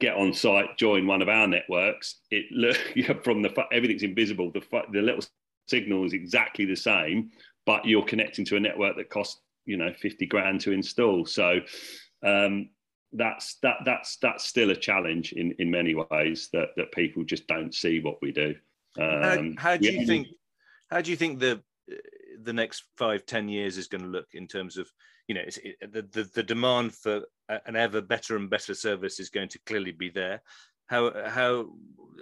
[0.01, 2.77] get on site, join one of our networks, it look
[3.25, 4.51] from the everything's invisible.
[4.51, 5.23] The the little
[5.69, 7.31] signal is exactly the same,
[7.67, 11.25] but you're connecting to a network that costs you know 50 grand to install.
[11.25, 11.61] So
[12.23, 12.71] um,
[13.13, 17.47] that's that that's that's still a challenge in in many ways that that people just
[17.47, 18.55] don't see what we do.
[18.99, 20.07] Um, how, how, do you yeah.
[20.07, 20.29] think?
[20.91, 21.63] How do you think the
[22.43, 24.91] the next five ten years is going to look in terms of
[25.29, 27.23] you know it, the, the, the demand for
[27.67, 30.43] an ever better and better service is going to clearly be there.
[30.87, 31.71] How how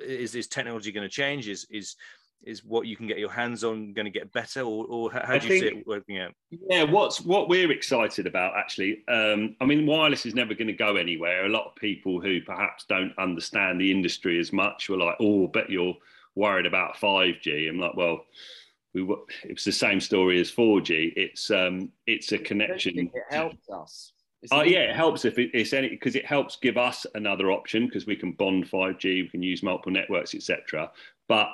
[0.05, 1.49] is this technology going to change?
[1.49, 1.97] Is is
[2.45, 4.63] is what you can get your hands on going to get better?
[4.63, 6.33] Or, or how, do you think, see it working out?
[6.51, 10.73] Yeah what's what we're excited about actually um, i mean wireless is never going to
[10.73, 11.47] go anywhere.
[11.47, 15.47] A lot of people who perhaps don't understand the industry as much were like oh
[15.49, 15.97] bet you're
[16.35, 18.25] worried about 5g i'm like well
[18.95, 21.15] we it's the same story as 4G.
[21.17, 23.11] It's um it's a connection.
[23.13, 24.13] it helps us.
[24.51, 27.87] Oh yeah, it helps if it, it's any because it helps give us another option
[27.87, 30.91] because we can bond 5G, we can use multiple networks, etc.
[31.29, 31.49] But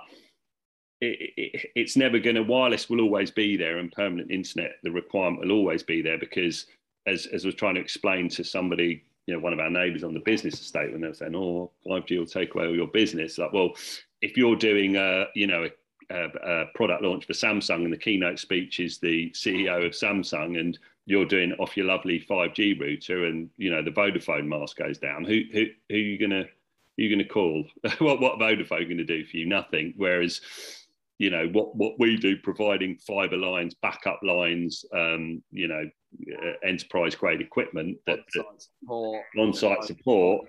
[1.00, 4.90] it, it, it's never going to wireless will always be there, and permanent internet the
[4.90, 6.66] requirement will always be there because
[7.06, 10.02] as as I was trying to explain to somebody, you know, one of our neighbours
[10.02, 12.88] on the business estate when they were saying, "Oh, 5G will take away all your
[12.88, 13.74] business," like, well,
[14.22, 15.70] if you're doing a you know a
[16.10, 20.78] uh, product launch for Samsung, and the keynote speech is the CEO of Samsung, and
[21.06, 25.24] you're doing off your lovely 5G router, and you know the Vodafone mask goes down.
[25.24, 26.44] Who who who are you gonna
[26.96, 27.64] who you gonna call?
[27.98, 29.46] what what Vodafone to do for you?
[29.46, 29.94] Nothing.
[29.96, 30.40] Whereas
[31.18, 35.84] you know what what we do, providing fiber lines, backup lines, um, you know,
[36.42, 40.48] uh, enterprise grade equipment that, on-site support, on-site support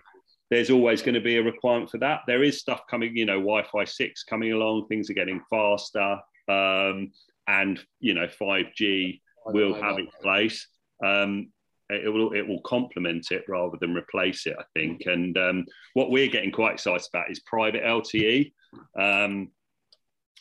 [0.50, 2.22] there's always going to be a requirement for that.
[2.28, 4.88] There is stuff coming, you know, Wi-Fi six coming along.
[4.88, 7.12] Things are getting faster, um,
[7.48, 10.68] and you know, 5G will have its place.
[11.04, 11.50] Um,
[11.90, 15.04] it will it will complement it rather than replace it, I think.
[15.06, 18.52] And um, what we're getting quite excited about is private LTE.
[18.98, 19.50] Um,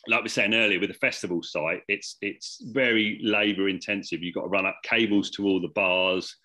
[0.07, 4.21] like we were saying earlier, with the festival site, it's it's very labour intensive.
[4.21, 6.35] You've got to run up cables to all the bars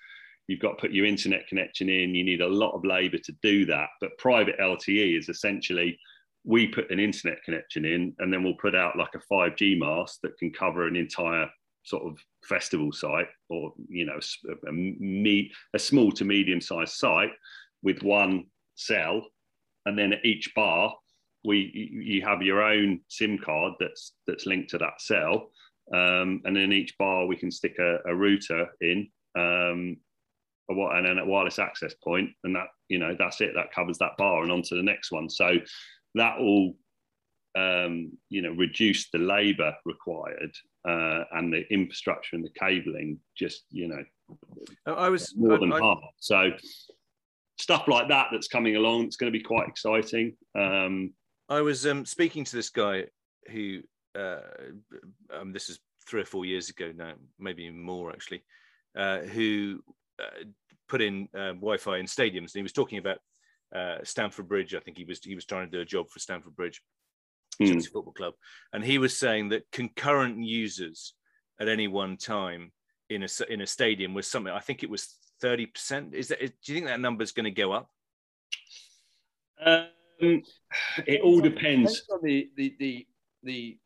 [0.46, 2.14] you've got to put your internet connection in.
[2.14, 3.88] You need a lot of labor to do that.
[4.00, 5.98] But private LTE is essentially
[6.44, 10.20] we put an internet connection in and then we'll put out like a 5G mast
[10.22, 11.48] that can cover an entire
[11.84, 14.18] sort of festival site or, you know,
[14.68, 17.32] a, me, a small to medium sized site
[17.82, 19.26] with one cell.
[19.86, 20.94] And then at each bar,
[21.46, 25.50] we you have your own SIM card that's that's linked to that cell.
[25.92, 29.98] Um, and in each bar, we can stick a, a router in um,
[30.70, 33.52] a, and then a wireless access point, and that you know that's it.
[33.54, 35.28] That covers that bar, and on to the next one.
[35.28, 35.56] So
[36.14, 36.74] that will
[37.56, 40.52] um, you know reduce the labour required
[40.86, 43.18] uh, and the infrastructure and the cabling.
[43.36, 44.04] Just you know,
[44.86, 45.98] I was more than I, half.
[46.18, 46.52] So
[47.58, 49.04] stuff like that that's coming along.
[49.04, 50.36] It's going to be quite exciting.
[50.54, 51.12] Um,
[51.48, 53.04] I was um, speaking to this guy
[53.50, 53.80] who
[54.18, 54.38] uh,
[55.32, 58.42] um, this is three or four years ago now, maybe more actually,
[58.96, 59.80] uh, who
[60.22, 60.44] uh,
[60.88, 62.52] put in um, Wi-Fi in stadiums.
[62.52, 63.18] And he was talking about
[63.74, 64.74] uh, Stamford Bridge.
[64.74, 66.80] I think he was he was trying to do a job for Stamford Bridge
[67.60, 67.82] mm.
[67.92, 68.34] Football Club,
[68.72, 71.14] and he was saying that concurrent users
[71.60, 72.72] at any one time
[73.10, 74.52] in a in a stadium was something.
[74.52, 76.14] I think it was thirty percent.
[76.14, 76.38] Is that?
[76.38, 77.90] Do you think that number is going to go up?
[79.64, 79.86] Um,
[81.06, 82.00] it all depends.
[82.00, 83.06] depends on the, the the
[83.42, 83.78] the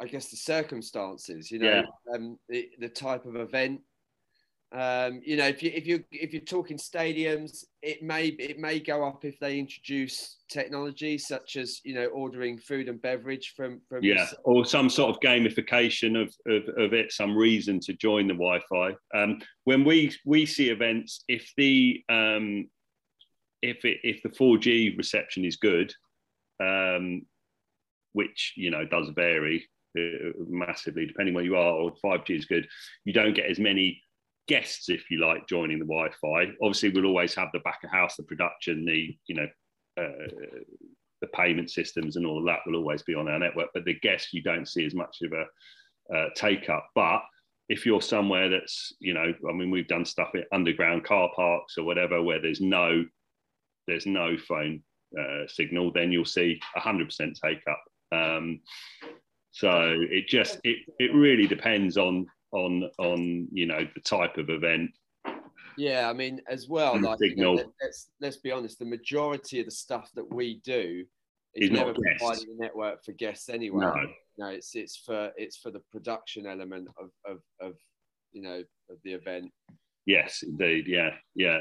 [0.00, 1.50] I guess the circumstances.
[1.50, 2.14] You know, yeah.
[2.14, 3.80] um, the, the type of event
[4.72, 8.80] um, you know, if you if you if you're talking stadiums, it may it may
[8.80, 13.82] go up if they introduce technology such as you know ordering food and beverage from
[13.86, 18.26] from yeah, or some sort of gamification of, of, of it, some reason to join
[18.26, 18.94] the Wi-Fi.
[19.14, 22.66] Um, when we we see events, if the um,
[23.60, 25.92] if it, if the 4G reception is good,
[26.62, 27.26] um,
[28.14, 32.66] which you know does vary uh, massively depending where you are, or 5G is good,
[33.04, 34.00] you don't get as many
[34.48, 36.52] guests, if you like, joining the Wi-Fi.
[36.62, 39.48] Obviously, we'll always have the back of house, the production, the you know,
[40.00, 40.60] uh,
[41.20, 43.68] the payment systems and all of that will always be on our network.
[43.72, 46.88] But the guests, you don't see as much of a uh, take up.
[46.94, 47.22] But
[47.68, 51.78] if you're somewhere that's, you know, I mean, we've done stuff at underground car parks
[51.78, 53.04] or whatever where there's no
[53.88, 54.82] there's no phone
[55.18, 57.82] uh, signal, then you'll see 100% take up.
[58.12, 58.60] Um,
[59.50, 64.50] so it just it, it really depends on on on you know the type of
[64.50, 64.90] event.
[65.76, 69.60] Yeah, I mean, as well, like you know, let, let's let's be honest, the majority
[69.60, 71.04] of the stuff that we do
[71.54, 73.80] is, is never providing a network for guests anyway.
[73.80, 74.06] No.
[74.38, 77.74] no, it's it's for it's for the production element of of, of
[78.32, 79.50] you know of the event.
[80.06, 80.86] Yes, indeed.
[80.86, 81.60] Yeah, yeah.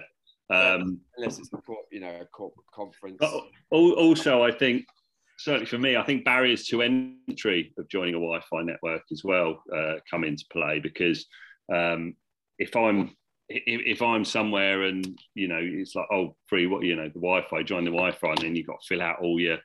[0.49, 1.59] Um, unless it's a
[1.91, 3.21] you know a corporate conference.
[3.69, 4.85] Also, I think
[5.43, 9.63] certainly for me, I think barriers to entry of joining a Wi-Fi network as well
[9.75, 11.25] uh, come into play because
[11.73, 12.15] um,
[12.59, 13.15] if I'm
[13.49, 17.19] if, if, I'm somewhere and you know it's like oh free what you know the
[17.19, 19.57] Wi-Fi join the Wi-Fi and then you've got to fill out all your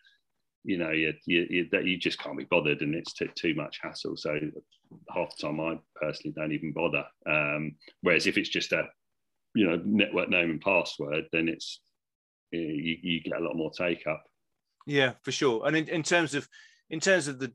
[0.64, 3.78] you know you, you, that you just can't be bothered and it's t- too much
[3.82, 4.16] hassle.
[4.16, 4.38] So
[5.14, 7.04] half the time I personally don't even bother.
[7.26, 8.88] Um, whereas if it's just a
[9.54, 11.80] you know network name and password then it's
[12.50, 14.24] you, you get a lot more take up
[14.86, 15.66] yeah, for sure.
[15.66, 16.48] And in, in terms of
[16.88, 17.52] in terms of the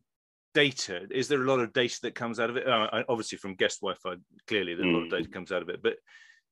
[0.53, 2.67] data, is there a lot of data that comes out of it?
[2.67, 4.93] Uh, obviously, from guest Wi-Fi, clearly there's mm.
[4.93, 5.33] a lot of data mm.
[5.33, 5.81] comes out of it.
[5.81, 5.95] But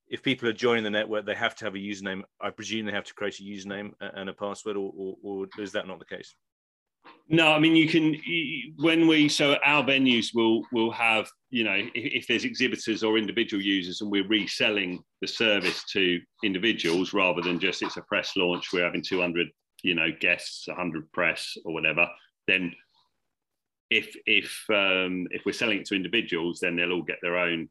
[0.07, 2.23] if people are joining the network, they have to have a username.
[2.41, 5.73] I presume they have to create a username and a password, or, or, or is
[5.73, 6.33] that not the case?
[7.27, 8.15] No, I mean you can
[8.77, 13.17] when we so our venues will will have you know if, if, there's exhibitors or
[13.17, 18.35] individual users and we're reselling the service to individuals rather than just it's a press
[18.35, 19.47] launch we're having 200
[19.83, 22.07] you know guests 100 press or whatever
[22.47, 22.73] then
[23.89, 27.69] if if um, if we're selling it to individuals then they'll all get their own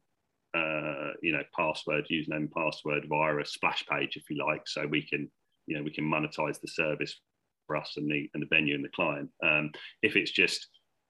[0.55, 5.01] uh, you know password username password via a splash page if you like so we
[5.01, 5.29] can
[5.67, 7.19] you know we can monetize the service
[7.69, 9.29] for us and the and the venue and the client.
[9.43, 10.67] Um, if it's just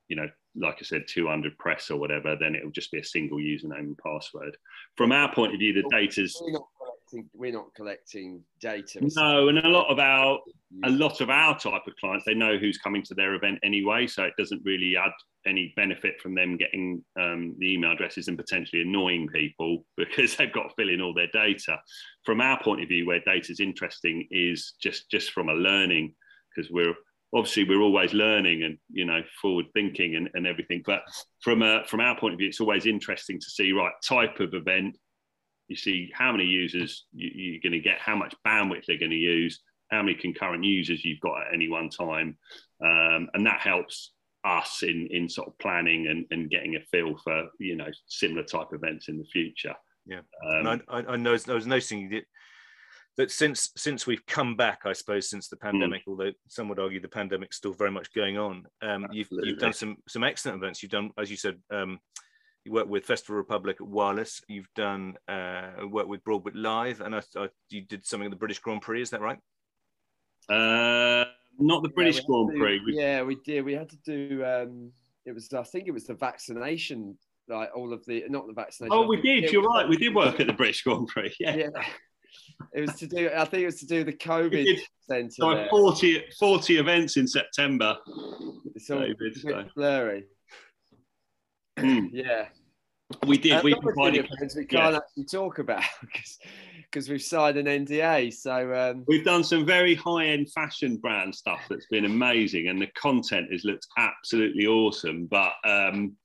[0.10, 3.38] you know like i said 200 press or whatever then it'll just be a single
[3.38, 4.56] username and password.
[4.98, 6.40] From our point of view the data's
[7.10, 9.00] collecting we're not collecting data.
[9.16, 10.40] No, and a lot of our
[10.84, 14.08] a lot of our type of clients they know who's coming to their event anyway,
[14.08, 15.12] so it doesn't really add
[15.46, 20.54] any benefit from them getting um, the email addresses and potentially annoying people because they've
[20.54, 21.80] got to fill in all their data.
[22.26, 26.14] From our point of view, where data is interesting is just just from a learning
[26.56, 26.96] because we're
[27.34, 31.02] obviously we're always learning and you know forward thinking and, and everything but
[31.42, 34.56] from a from our point of view it's always interesting to see right type of
[34.56, 34.98] event
[35.70, 39.12] you see how many users you, are going to get, how much bandwidth they're going
[39.12, 42.38] to use, how many concurrent users you've got at any one time,
[42.84, 44.12] um, and that helps
[44.46, 48.44] us in in sort of planning and, and getting a feel for you know similar
[48.44, 49.74] type events in the future.
[50.06, 52.24] Yeah, um, and I, I, know I was noticing that
[53.18, 55.68] that since since we've come back, I suppose since the hmm.
[55.68, 56.12] pandemic, mm.
[56.12, 59.74] although some would argue the pandemic's still very much going on, um, you've you've done
[59.74, 60.82] some some excellent events.
[60.82, 62.00] You've done, as you said, um,
[62.70, 64.42] you work with Festival Republic at Wireless.
[64.48, 68.38] You've done uh, work with Broadwick Live, and I, I, you did something at the
[68.38, 69.02] British Grand Prix.
[69.02, 69.40] Is that right?
[70.50, 71.26] Uh,
[71.60, 72.82] not the British yeah, Grand Prix.
[72.86, 72.98] we...
[72.98, 73.66] Yeah, we did.
[73.66, 74.46] We had to do.
[74.46, 74.92] Um,
[75.26, 75.52] it was.
[75.54, 77.18] I think it was the vaccination.
[77.48, 78.96] Like all of the, not the vaccination.
[78.96, 79.52] Oh, we did.
[79.52, 79.90] You're right.
[79.90, 81.34] we did work at the British Grand Prix.
[81.40, 81.56] Yeah.
[81.56, 81.86] yeah.
[82.76, 83.32] It was to do.
[83.36, 84.80] I think it was to do the COVID
[85.10, 85.32] centre.
[85.32, 87.98] So 40, 40 events in September.
[88.76, 89.66] It's all David, so.
[89.76, 90.26] blurry.
[91.80, 92.10] Mm.
[92.12, 92.46] yeah.
[93.26, 93.64] We did.
[93.64, 94.30] We provided.
[94.56, 94.98] We can't yeah.
[94.98, 95.84] actually talk about
[96.92, 98.32] because we've signed an NDA.
[98.34, 99.04] So um...
[99.08, 103.66] we've done some very high-end fashion brand stuff that's been amazing, and the content has
[103.66, 105.26] looked absolutely awesome.
[105.26, 106.16] But um,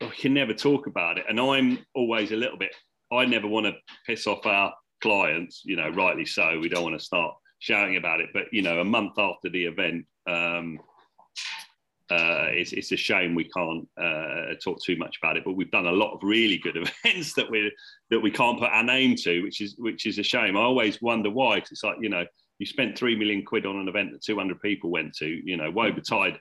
[0.00, 2.74] we can never talk about it, and I'm always a little bit.
[3.12, 3.74] I never want to
[4.06, 5.62] piss off our clients.
[5.64, 6.58] You know, rightly so.
[6.58, 8.30] We don't want to start shouting about it.
[8.32, 10.04] But you know, a month after the event.
[10.26, 10.80] Um,
[12.10, 15.70] uh, it's, it's a shame we can't uh, talk too much about it, but we've
[15.70, 17.70] done a lot of really good events that we
[18.10, 20.56] that we can't put our name to, which is which is a shame.
[20.56, 21.60] I always wonder why.
[21.60, 22.24] Cause it's like you know,
[22.58, 25.26] you spent three million quid on an event that 200 people went to.
[25.26, 26.40] You know, woe betide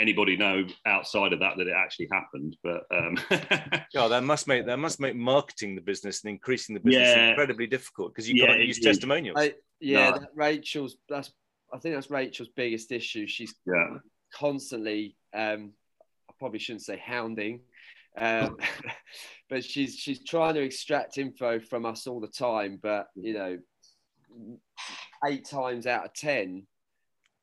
[0.00, 2.56] anybody know outside of that that it actually happened.
[2.62, 3.18] But um,
[3.92, 7.30] yeah, that must make that must make marketing the business and increasing the business yeah.
[7.30, 9.36] incredibly difficult because you yeah, can't use testimonials.
[9.38, 10.18] I, yeah, no.
[10.18, 11.32] that Rachel's that's
[11.72, 13.26] I think that's Rachel's biggest issue.
[13.26, 13.98] She's yeah
[14.32, 15.72] constantly, um,
[16.28, 17.60] I probably shouldn't say hounding,
[18.16, 18.56] um,
[19.50, 22.78] but she's she's trying to extract info from us all the time.
[22.82, 23.58] But you know,
[25.26, 26.66] eight times out of ten,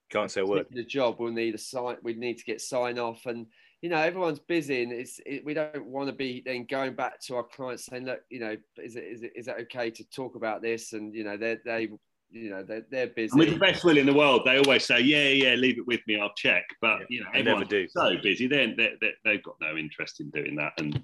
[0.09, 0.67] can't say a word.
[0.71, 1.97] The job we'll need a sign.
[2.03, 3.45] We need to get sign off, and
[3.81, 7.19] you know everyone's busy, and it's it, we don't want to be then going back
[7.21, 10.03] to our clients saying, look, you know, is it is it is it okay to
[10.09, 10.93] talk about this?
[10.93, 11.89] And you know they they
[12.31, 13.31] you know they're, they're busy.
[13.31, 15.87] And with the best will in the world, they always say, "Yeah, yeah, leave it
[15.87, 17.87] with me, I'll check." But Yeah, you know, they never everyone's do.
[17.89, 21.03] so busy, then they, they, they've got no interest in doing that, and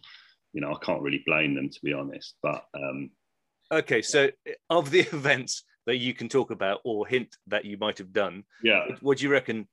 [0.54, 2.36] you know, I can't really blame them to be honest.
[2.42, 3.10] But um,
[3.72, 4.30] Okay, so
[4.70, 8.44] of the events that you can talk about or hint that you might have done,
[8.64, 9.68] yeah, what do you reckon?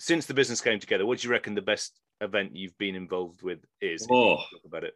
[0.00, 3.42] Since the business came together, what do you reckon the best event you've been involved
[3.42, 4.06] with is?
[4.10, 4.36] Oh.
[4.36, 4.94] talk about it.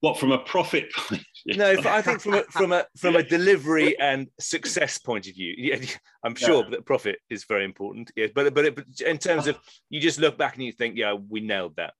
[0.00, 1.20] What from a profit point?
[1.20, 1.56] of view?
[1.56, 5.54] No, i think from a from a from a delivery and success point of view,
[5.56, 5.78] yeah,
[6.24, 8.10] I'm sure that profit is very important.
[8.16, 9.58] Yeah, but but, but in terms of
[9.90, 11.94] you just look back and you think, yeah, we nailed that.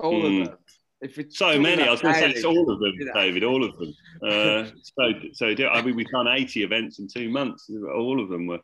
[0.00, 0.26] all Hmm.
[0.42, 0.56] of them.
[1.00, 1.84] If we're So many.
[1.84, 2.92] I was going to say it's all of them.
[3.14, 3.44] David.
[3.44, 3.94] All of them.
[4.20, 7.70] Uh, so, so I mean, we've done eighty events in two months.
[7.96, 8.58] All of them were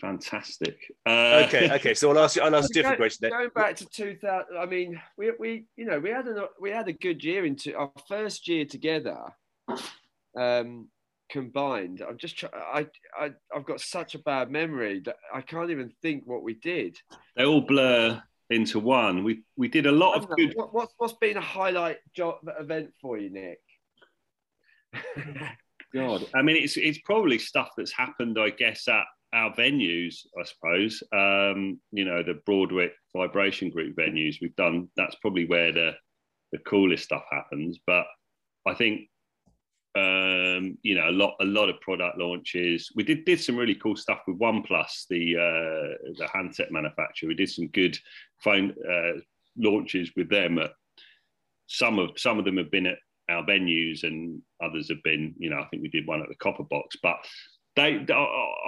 [0.00, 0.76] fantastic.
[1.06, 1.94] Uh, Okay, okay.
[1.94, 3.18] So I'll ask you, I'll ask a different Go- question.
[3.22, 3.38] Then.
[3.38, 6.88] Going back to 2000, I mean, we, we you know we had a we had
[6.88, 9.18] a good year into our first year together,
[10.38, 10.88] um,
[11.30, 12.02] combined.
[12.06, 12.86] I'm just try, I
[13.18, 16.96] I I've got such a bad memory that I can't even think what we did.
[17.36, 19.24] They all blur into one.
[19.24, 20.52] We we did a lot of know, good.
[20.54, 23.60] what, what's what's been a highlight job event for you, Nick?
[25.94, 30.26] God, I mean, it's it's probably stuff that's happened, I guess, at our venues.
[30.38, 34.36] I suppose, um, you know, the Broadwick Vibration Group venues.
[34.40, 34.88] We've done.
[34.96, 35.92] That's probably where the
[36.52, 37.78] the coolest stuff happens.
[37.86, 38.06] But
[38.66, 39.08] I think,
[39.96, 42.90] um, you know, a lot a lot of product launches.
[42.94, 47.28] We did did some really cool stuff with OnePlus, the uh, the handset manufacturer.
[47.28, 47.98] We did some good
[48.42, 49.20] phone uh,
[49.56, 50.58] launches with them.
[50.58, 50.72] At,
[51.70, 55.48] some of some of them have been at our venues and others have been, you
[55.48, 57.16] know, I think we did one at the Copper Box, but
[57.76, 58.04] they,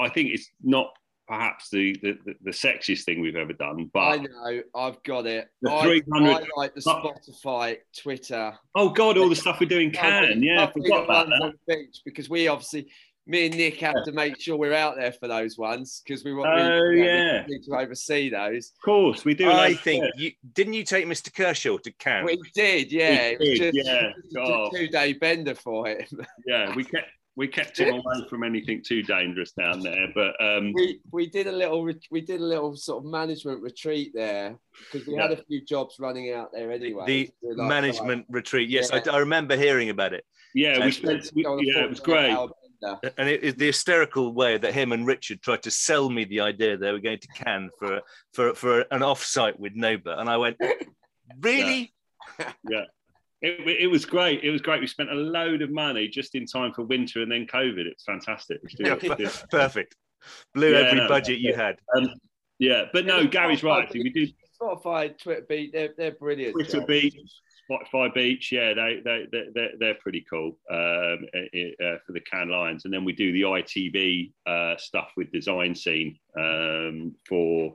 [0.01, 0.93] I think it's not
[1.29, 5.49] perhaps the, the, the sexiest thing we've ever done, but I know, I've got it.
[5.63, 8.53] The I, 300 I like the uh, Spotify, Twitter.
[8.75, 11.41] oh God, all the stuff we're doing can, yeah, I forgot about that.
[11.43, 12.87] on the beach because we obviously,
[13.27, 16.35] me and Nick have to make sure we're out there for those ones because we
[16.35, 17.45] want Oh, we, yeah.
[17.49, 18.73] we need to oversee those.
[18.77, 19.49] Of course, we do.
[19.49, 21.33] I like- think you didn't you take Mr.
[21.33, 22.25] Kershaw to Cannes?
[22.27, 23.29] We did, yeah.
[23.29, 24.11] it was did, just, yeah.
[24.25, 24.67] just Oh.
[24.67, 26.05] a two day bender for him.
[26.47, 30.73] yeah, we kept we kept him away from anything too dangerous down there, but um,
[30.75, 34.59] we we did a little re- we did a little sort of management retreat there
[34.93, 37.07] because we had a few jobs running out there anyway.
[37.07, 38.69] the like, management retreat.
[38.69, 39.13] Yes, I, Yeah.
[39.13, 40.25] I remember hearing about it,
[40.55, 41.31] yeah, we spent.
[41.35, 42.37] We, go on a yeah, it was great.
[43.17, 46.41] and it is the hysterical way that him and Richard tried to sell me the
[46.41, 48.03] idea they were going to Cannes for
[48.35, 50.59] for for an off-site with Noba, and I went,
[51.41, 51.95] really?
[53.43, 54.45] It, it was great.
[54.45, 54.81] It was great.
[54.81, 57.87] We spent a load of money just in time for winter and then COVID.
[57.87, 58.61] It's fantastic.
[58.63, 59.31] It Yeah, good.
[59.51, 59.97] perfect.
[60.55, 61.77] Blew Yeah, every no, budget you had.
[61.97, 62.09] Um,
[62.59, 63.93] yeah, but no, Gary's right.
[63.93, 66.55] We did Spotify, Twitter beat, they're, they're brilliant.
[66.55, 66.87] Twitter Joe.
[66.87, 67.17] Beach,
[67.69, 68.53] Spotify Beach.
[68.53, 72.85] Yeah, they they they they're, they're pretty cool um, uh, uh, for the Cannes Lions,
[72.85, 77.75] and then we do the ITV uh, stuff with Design Scene um, for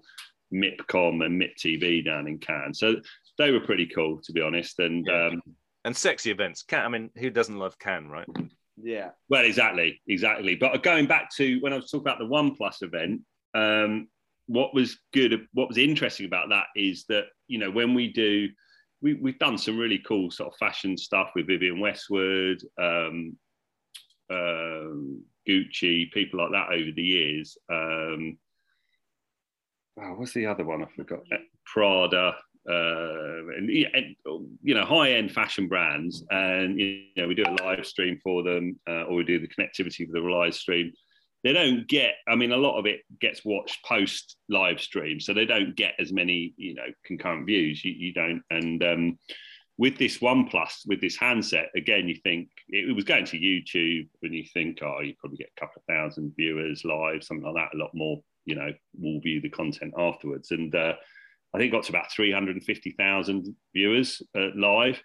[0.53, 2.75] MIPCOM and MIP TV down in Cannes.
[2.75, 2.95] So
[3.37, 4.79] they were pretty cool, to be honest.
[4.79, 5.27] And Yeah.
[5.27, 5.41] um,
[5.85, 6.63] And sexy events.
[6.63, 8.27] Cannes, I mean, who doesn't love Cannes, right?
[8.75, 9.11] Yeah.
[9.29, 10.55] Well, exactly, exactly.
[10.55, 13.21] But going back to when I was talking about the One Plus event,
[13.53, 14.07] um,
[14.47, 18.49] what was good, what was interesting about that is that you know when we do,
[19.01, 23.37] we, we've done some really cool sort of fashion stuff with Vivienne Westwood, um,
[24.29, 27.57] um, Gucci, people like that over the years.
[27.71, 28.37] Um,
[29.99, 30.83] oh, what's the other one?
[30.83, 31.19] I forgot.
[31.31, 32.35] Uh, Prada.
[32.69, 34.15] Uh, and, and
[34.61, 38.43] you know high end fashion brands, and you know we do a live stream for
[38.43, 40.91] them, uh, or we do the connectivity for the live stream.
[41.45, 42.15] They don't get.
[42.27, 45.93] I mean, a lot of it gets watched post live stream, so they don't get
[45.97, 47.85] as many you know concurrent views.
[47.85, 49.19] You, you don't, and um,
[49.77, 53.39] with this One Plus, with this handset, again, you think it, it was going to
[53.39, 57.45] YouTube, and you think, oh, you probably get a couple of thousand viewers live, something
[57.45, 57.77] like that.
[57.77, 60.75] A lot more, you know, will view the content afterwards, and.
[60.75, 60.95] Uh,
[61.53, 65.01] I think got to about 350,000 viewers uh, live.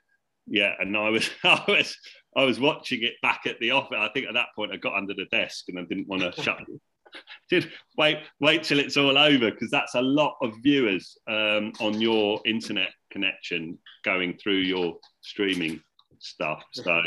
[0.46, 1.96] Yeah, and I was, I was,
[2.36, 3.98] I was watching it back at the office.
[3.98, 6.32] I think at that point I got under the desk and I didn't want to
[6.42, 6.58] shut.
[7.50, 12.00] Did wait, wait till it's all over because that's a lot of viewers um, on
[12.00, 15.82] your internet connection going through your streaming
[16.18, 16.62] stuff.
[16.72, 17.02] So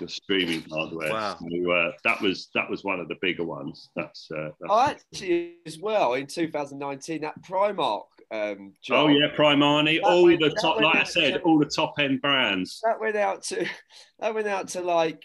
[0.00, 1.12] your streaming hardware.
[1.12, 1.38] Wow.
[1.40, 3.90] So, uh, that was that was one of the bigger ones.
[3.96, 10.00] That's, uh, that's I actually, as well, in 2019, that Primark um, Oh yeah, Primani,
[10.00, 12.80] That all went- the top, like I said, to- all the top end brands.
[12.84, 13.66] that went out to
[14.20, 15.22] that went out to like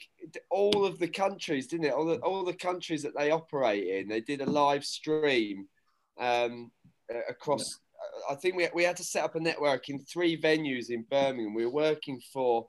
[0.50, 1.94] all of the countries, didn't it?
[1.94, 4.08] All the all the countries that they operate in.
[4.08, 5.68] They did a live stream
[6.20, 6.72] um,
[7.28, 7.80] across.
[8.30, 11.54] I think we, we had to set up a network in three venues in Birmingham.
[11.54, 12.68] We were working for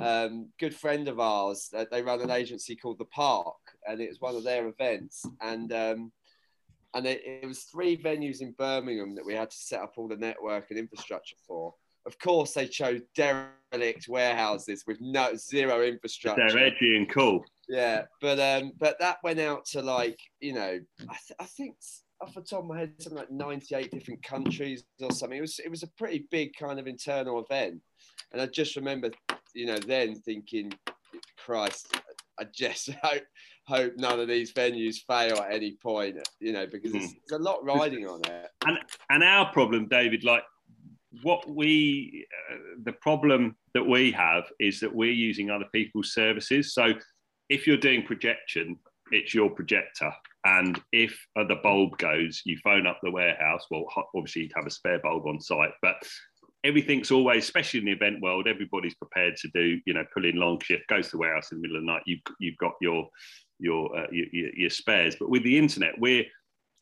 [0.00, 1.68] um, good friend of ours.
[1.72, 3.56] That they run an agency called The Park,
[3.86, 6.12] and it was one of their events, and um,
[6.94, 10.08] and it, it was three venues in Birmingham that we had to set up all
[10.08, 11.74] the network and infrastructure for.
[12.04, 16.44] Of course, they chose derelict warehouses with no zero infrastructure.
[16.48, 17.44] They're edgy and cool.
[17.68, 21.76] Yeah, but um, but that went out to like you know, I, th- I think
[22.20, 25.38] off the top of my head, something like 98 different countries or something.
[25.38, 27.80] It was it was a pretty big kind of internal event,
[28.32, 29.10] and I just remember,
[29.54, 30.72] you know, then thinking,
[31.36, 31.96] Christ,
[32.38, 33.22] I just hope
[33.66, 37.42] hope none of these venues fail at any point, you know, because there's, there's a
[37.42, 38.48] lot riding on it.
[38.66, 38.78] And
[39.10, 40.42] and our problem, David, like
[41.22, 46.74] what we uh, the problem that we have is that we're using other people's services.
[46.74, 46.94] So
[47.48, 48.78] if you're doing projection,
[49.10, 50.10] it's your projector.
[50.44, 53.64] And if the bulb goes, you phone up the warehouse.
[53.70, 55.96] Well, obviously, you'd have a spare bulb on site, but
[56.64, 60.36] everything's always, especially in the event world, everybody's prepared to do, you know, pull in
[60.36, 62.02] long shift, goes to the warehouse in the middle of the night.
[62.06, 63.08] You've, you've got your,
[63.58, 65.16] your, uh, your, your spares.
[65.18, 66.24] But with the internet, we're,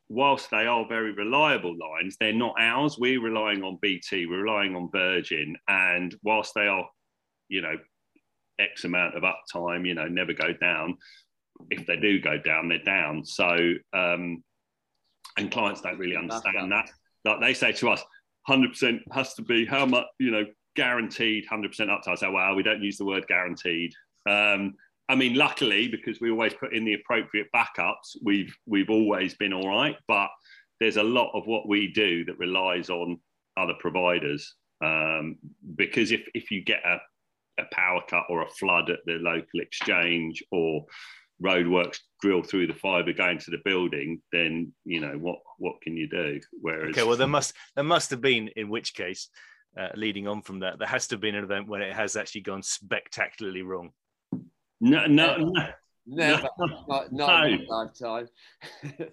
[0.09, 2.99] whilst they are very reliable lines, they're not ours.
[2.99, 5.57] We're relying on BT, we're relying on Virgin.
[5.69, 6.87] And whilst they are,
[7.49, 7.77] you know,
[8.59, 10.99] X amount of uptime, you know, never go down,
[11.71, 13.25] if they do go down, they're down.
[13.25, 14.43] So, um,
[15.39, 16.91] and clients don't really understand that.
[17.25, 18.03] Like they say to us,
[18.49, 20.45] 100% has to be how much, you know,
[20.77, 22.19] guaranteed 100% uptime.
[22.19, 23.93] So, well, we don't use the word guaranteed.
[24.29, 24.75] Um,
[25.09, 29.53] I mean, luckily, because we always put in the appropriate backups, we've we've always been
[29.53, 29.97] all right.
[30.07, 30.31] But
[30.79, 33.19] there's a lot of what we do that relies on
[33.57, 34.55] other providers.
[34.83, 35.37] Um,
[35.75, 36.99] because if if you get a,
[37.61, 40.87] a power cut or a flood at the local exchange or
[41.43, 45.97] roadworks drill through the fibre going to the building, then you know what what can
[45.97, 46.41] you do?
[46.61, 49.29] Whereas okay, well there must there must have been in which case,
[49.79, 52.17] uh, leading on from that, there has to have been an event when it has
[52.17, 53.91] actually gone spectacularly wrong.
[54.81, 55.69] No, no, no.
[56.07, 57.59] Never, no, not, not no.
[57.69, 58.29] lifetime.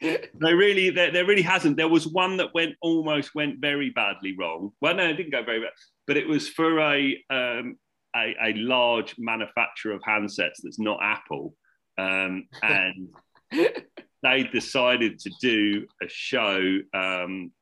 [0.00, 1.76] there really, there, there really hasn't.
[1.76, 4.72] There was one that went almost went very badly wrong.
[4.80, 5.70] Well, no, it didn't go very bad,
[6.06, 7.78] but it was for a um,
[8.16, 11.54] a, a large manufacturer of handsets that's not Apple,
[11.98, 13.08] um, and
[14.22, 16.78] they decided to do a show.
[16.94, 17.52] Um,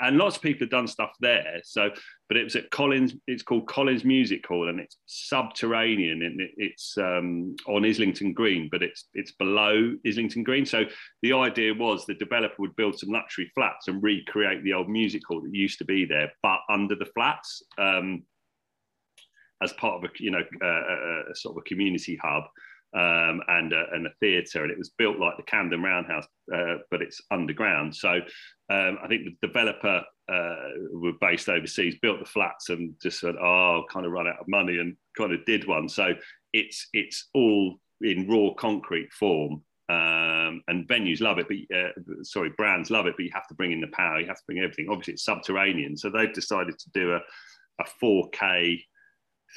[0.00, 1.60] and lots of people have done stuff there.
[1.64, 1.90] So,
[2.28, 3.14] but it was at Collins.
[3.26, 8.68] It's called Collins Music Hall, and it's subterranean, and it, it's um, on Islington Green,
[8.70, 10.64] but it's it's below Islington Green.
[10.64, 10.84] So
[11.22, 15.22] the idea was the developer would build some luxury flats and recreate the old music
[15.26, 17.62] hall that used to be there, but under the flats.
[17.78, 18.22] Um,
[19.62, 22.44] as part of a you know a, a sort of a community hub
[22.94, 26.76] um, and a, and a theatre, and it was built like the Camden Roundhouse, uh,
[26.90, 27.94] but it's underground.
[27.94, 28.20] So
[28.68, 33.36] um, I think the developer uh, were based overseas, built the flats, and just said,
[33.36, 35.88] "Oh, kind of run out of money," and kind of did one.
[35.88, 36.14] So
[36.52, 39.62] it's it's all in raw concrete form.
[39.88, 43.54] Um, and venues love it, but uh, sorry, brands love it, but you have to
[43.54, 44.86] bring in the power, you have to bring everything.
[44.88, 47.20] Obviously, it's subterranean, so they've decided to do a,
[47.80, 48.84] a 4K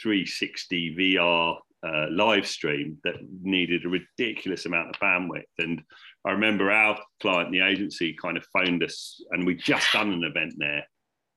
[0.02, 5.44] 360 VR uh, live stream that needed a ridiculous amount of bandwidth.
[5.60, 5.82] And
[6.26, 10.24] I remember our client, the agency, kind of phoned us, and we just done an
[10.24, 10.86] event there.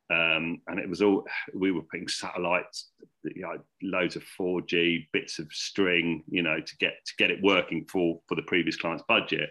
[0.08, 2.90] Um, and it was all we were putting satellites,
[3.24, 7.42] you know, loads of 4G bits of string, you know, to get to get it
[7.42, 9.50] working for for the previous client's budget.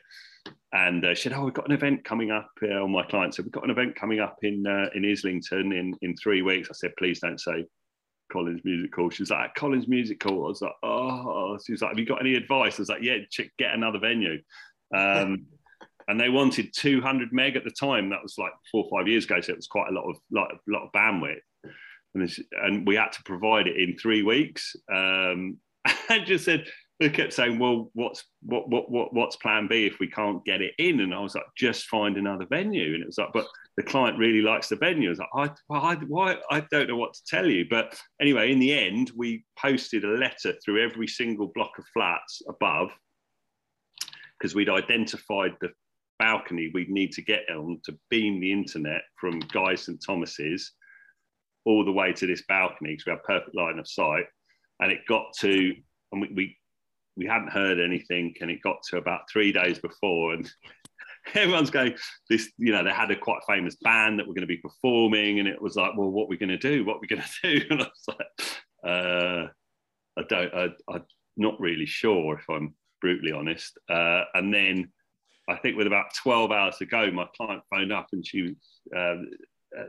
[0.72, 3.36] And uh, she said, "Oh, we've got an event coming up." Uh, on my client
[3.36, 6.70] said, "We've got an event coming up in uh, in Islington in in three weeks."
[6.72, 7.66] I said, "Please don't say
[8.36, 9.10] Collins Music Hall.
[9.10, 10.46] She was like, Collins Music Hall.
[10.46, 12.78] I was like, oh, she was like, have you got any advice?
[12.78, 13.20] I was like, yeah,
[13.58, 14.42] get another venue.
[14.94, 15.46] Um,
[16.10, 18.10] and they wanted 200 meg at the time.
[18.10, 20.18] That was like four or five years ago, so it was quite a lot of
[20.32, 21.40] lot, lot of bandwidth.
[22.14, 24.76] And, this, and we had to provide it in three weeks.
[24.94, 26.68] Um, I just said,
[27.00, 30.62] they kept saying, "Well, what's what what what what's Plan B if we can't get
[30.62, 33.48] it in?" And I was like, "Just find another venue." And it was like, "But
[33.76, 36.96] the client really likes the venue." I was like, "I I, why, I don't know
[36.96, 41.08] what to tell you." But anyway, in the end, we posted a letter through every
[41.08, 42.92] single block of flats above
[44.40, 45.72] because we'd identified the
[46.20, 50.72] balcony we'd need to get on to beam the internet from Guy St Thomas's
[51.66, 54.26] all the way to this balcony because we had perfect line of sight.
[54.80, 55.74] And it got to,
[56.12, 56.58] and we, we
[57.16, 60.50] we hadn't heard anything, and it got to about three days before, and
[61.34, 61.96] everyone's going,
[62.30, 65.40] this, you know, they had a quite famous band that were going to be performing,
[65.40, 66.86] and it was like, well, what are we going to do?
[66.86, 67.66] What are we going to do?
[67.70, 68.28] And I was like,
[68.86, 69.48] uh,
[70.18, 71.06] I don't, I, I'm
[71.38, 73.78] not really sure if I'm brutally honest.
[73.90, 74.92] Uh, and then
[75.50, 78.56] I think with about 12 hours to go, my client phoned up and she,
[78.96, 79.16] uh,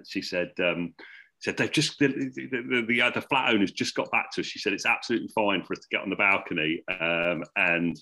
[0.04, 0.94] she said, um,
[1.40, 4.46] said they've just the, the, the, the, the flat owners just got back to us.
[4.46, 7.96] She said it's absolutely fine for us to get on the balcony, um, and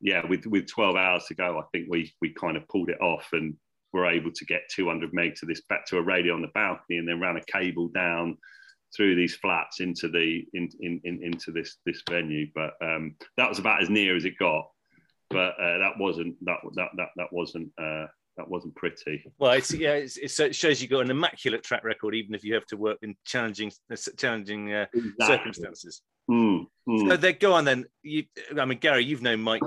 [0.00, 3.00] yeah, with with 12 hours to go, I think we we kind of pulled it
[3.00, 3.54] off and
[3.92, 6.98] were able to get 200 meg to this back to a radio on the balcony,
[6.98, 8.38] and then ran a cable down
[8.96, 12.46] through these flats into the in, in, in into this this venue.
[12.54, 14.68] But um, that was about as near as it got.
[15.28, 17.70] But uh, that wasn't that that that that wasn't.
[17.80, 18.06] Uh,
[18.36, 19.24] that wasn't pretty.
[19.38, 22.44] Well, it's yeah, it's, it's, it shows you got an immaculate track record, even if
[22.44, 23.72] you have to work in challenging
[24.16, 25.26] challenging uh, exactly.
[25.26, 26.02] circumstances.
[26.30, 27.08] Mm, mm.
[27.08, 27.84] So they go on then.
[28.02, 28.24] You,
[28.58, 29.62] I mean, Gary, you've known Mike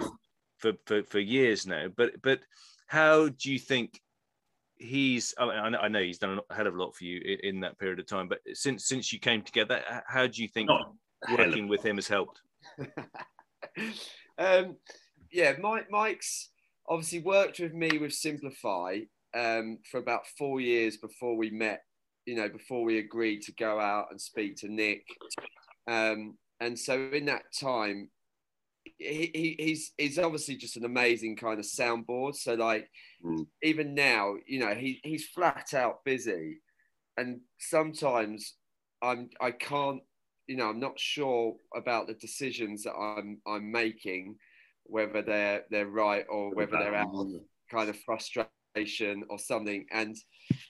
[0.60, 2.40] for, for for years now, but but
[2.88, 4.00] how do you think
[4.78, 7.56] he's I, mean, I know he's done a hell of a lot for you in,
[7.56, 10.70] in, that period of time but since since you came together how do you think
[11.32, 12.42] working with him has helped
[14.38, 14.76] um,
[15.32, 16.50] yeah mike mike's
[16.90, 19.00] obviously worked with me with simplify
[19.36, 21.84] um, for about four years before we met
[22.26, 25.06] you know before we agreed to go out and speak to nick
[25.88, 28.10] um, and so in that time
[28.98, 32.36] he, he's he's obviously just an amazing kind of soundboard.
[32.36, 32.90] So like
[33.26, 33.46] mm.
[33.62, 36.60] even now, you know, he he's flat out busy,
[37.18, 38.56] and sometimes
[39.02, 40.02] I'm I can't,
[40.48, 44.36] you know, I'm not sure about the decisions that I'm I'm making,
[44.86, 47.28] whether they're they're right or whether they're out of
[47.72, 49.86] kind of frustration or something.
[49.92, 50.16] And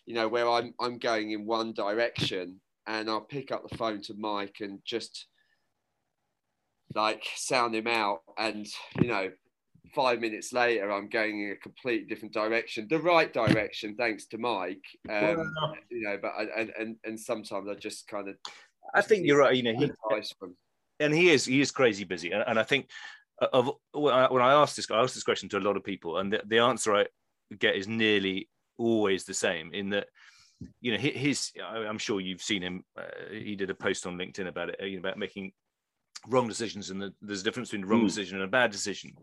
[0.06, 4.02] you know, where I'm I'm going in one direction, and I'll pick up the phone
[4.04, 5.28] to Mike and just
[6.96, 8.22] like sound him out.
[8.38, 8.68] And
[9.02, 9.32] you know
[9.94, 14.38] five minutes later i'm going in a completely different direction the right direction thanks to
[14.38, 14.84] mike.
[15.10, 15.54] Um,
[15.90, 18.36] you know but I, and, and and sometimes i just kind of
[18.94, 19.92] i think you're right you know he,
[21.00, 22.32] and he is he is crazy busy.
[22.32, 22.90] And, and i think
[23.52, 25.84] of when I, when I asked this I asked this question to a lot of
[25.84, 27.06] people and the, the answer I
[27.60, 30.08] get is nearly always the same in that
[30.82, 34.48] you know his I'm sure you've seen him uh, he did a post on LinkedIn
[34.48, 35.52] about it you know, about making
[36.28, 38.08] wrong decisions and the, there's a difference between a wrong mm.
[38.08, 39.14] decision and a bad decision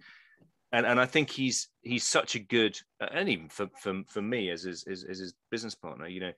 [0.73, 4.51] and and I think he's he's such a good and even for for, for me
[4.51, 6.33] as his as, as his business partner you know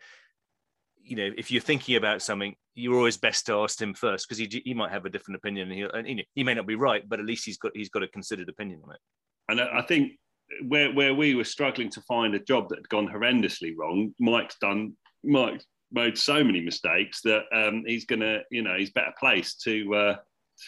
[1.05, 4.39] you know if you're thinking about something you're always best to ask him first because
[4.39, 6.75] he, he might have a different opinion and, he and know, he may not be
[6.75, 9.01] right but at least he's got he's got a considered opinion on it.
[9.49, 10.13] And I think
[10.69, 14.57] where where we were struggling to find a job that had gone horrendously wrong Mike's
[14.61, 14.95] done
[15.25, 19.95] Mike made so many mistakes that um, he's gonna you know he's better placed to
[19.95, 20.17] uh,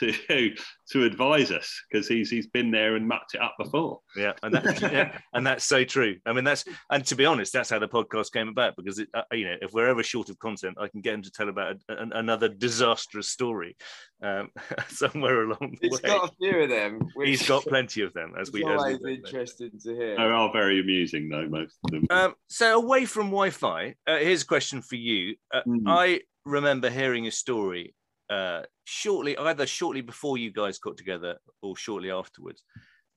[0.00, 0.12] to
[0.90, 4.00] to advise us because he's he's been there and mucked it up before.
[4.16, 6.16] Yeah, and that's yeah, and that's so true.
[6.26, 9.08] I mean, that's and to be honest, that's how the podcast came about because it,
[9.14, 11.48] uh, you know if we're ever short of content, I can get him to tell
[11.48, 13.76] about a, a, another disastrous story
[14.22, 14.50] um,
[14.88, 16.00] somewhere along the He's way.
[16.02, 17.00] He's got a few of them.
[17.14, 17.28] Which...
[17.28, 18.62] He's got plenty of them, as we.
[18.62, 20.16] Always as we interesting to hear.
[20.16, 22.06] They are very amusing, though most of them.
[22.10, 25.36] Um, so away from Wi-Fi, uh, here's a question for you.
[25.52, 25.82] Uh, mm.
[25.86, 27.94] I remember hearing a story
[28.34, 32.64] uh, shortly, either shortly before you guys got together or shortly afterwards,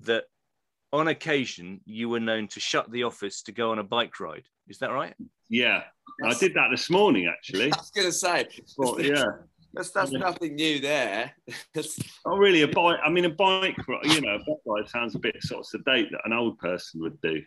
[0.02, 0.26] that
[0.94, 4.46] on occasion you were known to shut the office to go on a bike ride.
[4.68, 5.16] Is that right?
[5.50, 5.84] Yeah,
[6.24, 7.72] I did that this morning actually.
[7.74, 8.48] I was going to say,
[8.78, 9.26] well, yeah.
[9.74, 10.20] That's that's yeah.
[10.20, 11.34] nothing new there.
[12.26, 12.62] oh, really?
[12.62, 13.00] A bike?
[13.04, 13.76] I mean, a bike.
[14.04, 17.02] You know, a bike ride sounds a bit sort of sedate that an old person
[17.02, 17.44] would do.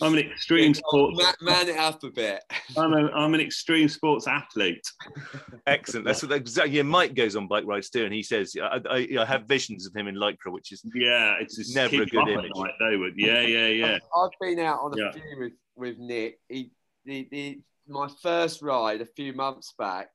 [0.00, 1.18] I'm an extreme sports.
[1.18, 2.42] Man, man, it up a bit.
[2.76, 4.86] I'm, a, I'm an extreme sports athlete.
[5.66, 6.06] Excellent.
[6.06, 6.76] That's what exactly.
[6.76, 9.86] Yeah, Mike goes on bike rides too, and he says, I, I, I have visions
[9.86, 12.50] of him in lycra, which is yeah, it's just never a good image.
[12.54, 13.98] Night, they would, yeah, yeah, yeah.
[14.16, 15.12] I've been out on a yeah.
[15.12, 16.38] few with with Nick.
[16.48, 16.70] He,
[17.04, 20.08] the, the, my first ride a few months back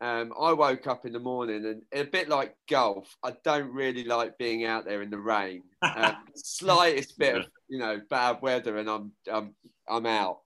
[0.00, 4.04] um, I woke up in the morning and a bit like golf, I don't really
[4.04, 5.62] like being out there in the rain.
[5.82, 9.54] Um, slightest bit of you know bad weather and I'm I'm
[9.88, 10.40] I'm out.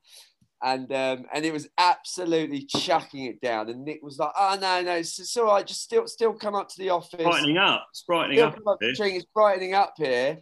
[0.65, 3.69] And um, and it was absolutely chucking it down.
[3.69, 5.67] And Nick was like, "Oh no, no, it's, it's all right.
[5.67, 7.21] Just still still come up to the office.
[7.21, 7.85] Brightening up.
[7.91, 8.69] It's brightening still up.
[8.69, 10.39] up it's brightening up here.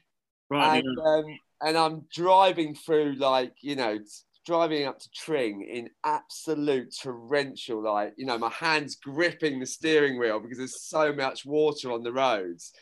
[0.50, 1.06] Brightening and, up.
[1.06, 3.98] Um, and I'm driving through like you know
[4.46, 10.18] driving up to Tring in absolute torrential, like, you know, my hands gripping the steering
[10.18, 12.72] wheel because there's so much water on the roads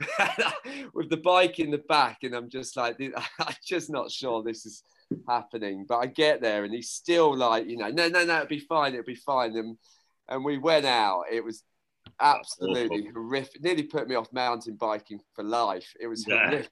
[0.94, 2.18] with the bike in the back.
[2.22, 3.00] And I'm just like,
[3.40, 4.82] I'm just not sure this is
[5.28, 5.86] happening.
[5.88, 8.60] But I get there and he's still like, you know, no, no, no, it'll be
[8.60, 9.56] fine, it'll be fine.
[9.56, 9.76] And,
[10.28, 11.24] and we went out.
[11.30, 11.64] It was
[12.20, 13.62] absolutely horrific.
[13.62, 15.92] Nearly put me off mountain biking for life.
[16.00, 16.46] It was yeah.
[16.46, 16.70] horrific.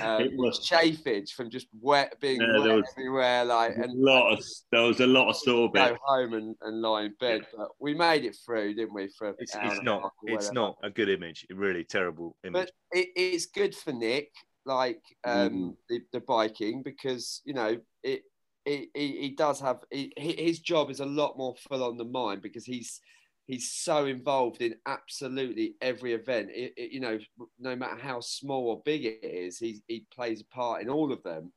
[0.00, 3.44] Um, it was chafage from just wet being yeah, wet was, everywhere.
[3.44, 5.90] Like and a lot of there was a lot of sorbet.
[5.90, 9.08] Go home and, and lie in bed, but we made it through, didn't we?
[9.16, 11.46] For it's, it's not it's not a good image.
[11.50, 12.52] Really terrible image.
[12.52, 14.32] But it, it's good for Nick,
[14.66, 15.76] like um, mm.
[15.88, 18.22] the, the biking, because you know it
[18.64, 22.10] he, he, he does have he, his job is a lot more full on than
[22.10, 23.00] mine because he's
[23.46, 26.50] he's so involved in absolutely every event.
[26.50, 27.18] It, it, you know,
[27.58, 31.12] no matter how small or big it is, he he plays a part in all
[31.12, 31.52] of them,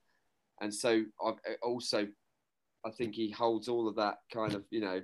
[0.61, 2.07] and so I also
[2.85, 5.01] I think he holds all of that kind of you know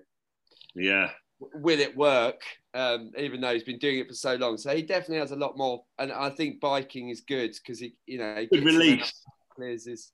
[0.75, 1.11] yeah
[1.53, 2.41] will it work?
[2.73, 5.35] Um, even though he's been doing it for so long, so he definitely has a
[5.35, 5.83] lot more.
[5.99, 9.23] And I think biking is good because he, you know, he good release,
[9.55, 10.11] clears his.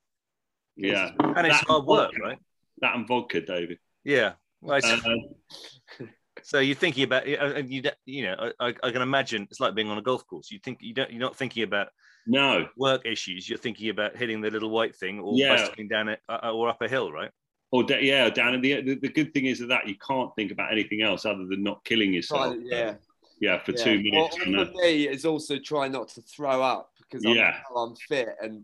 [0.75, 2.37] Yeah, and it's hard work, right?
[2.81, 3.79] That and vodka, David.
[4.03, 4.33] Yeah.
[4.61, 6.05] Well, Uh,
[6.43, 9.89] so you're thinking about, and you, you know, I, I can imagine it's like being
[9.89, 10.51] on a golf course.
[10.51, 11.87] You think you don't, you're not thinking about
[12.27, 13.47] no work issues.
[13.49, 15.55] You're thinking about hitting the little white thing or Yeah.
[15.55, 17.31] bicycling down it uh, or up a hill, right?
[17.71, 20.51] or da- yeah, down in the, the the good thing is that you can't think
[20.51, 22.47] about anything else other than not killing yourself.
[22.47, 22.95] Trying, yeah,
[23.39, 23.83] yeah, for yeah.
[23.83, 24.37] two minutes.
[24.37, 27.35] Or, and or that- for me, is also try not to throw up because I'm,
[27.35, 27.59] Yeah.
[27.75, 28.63] I'm fit and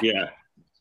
[0.00, 0.30] yeah,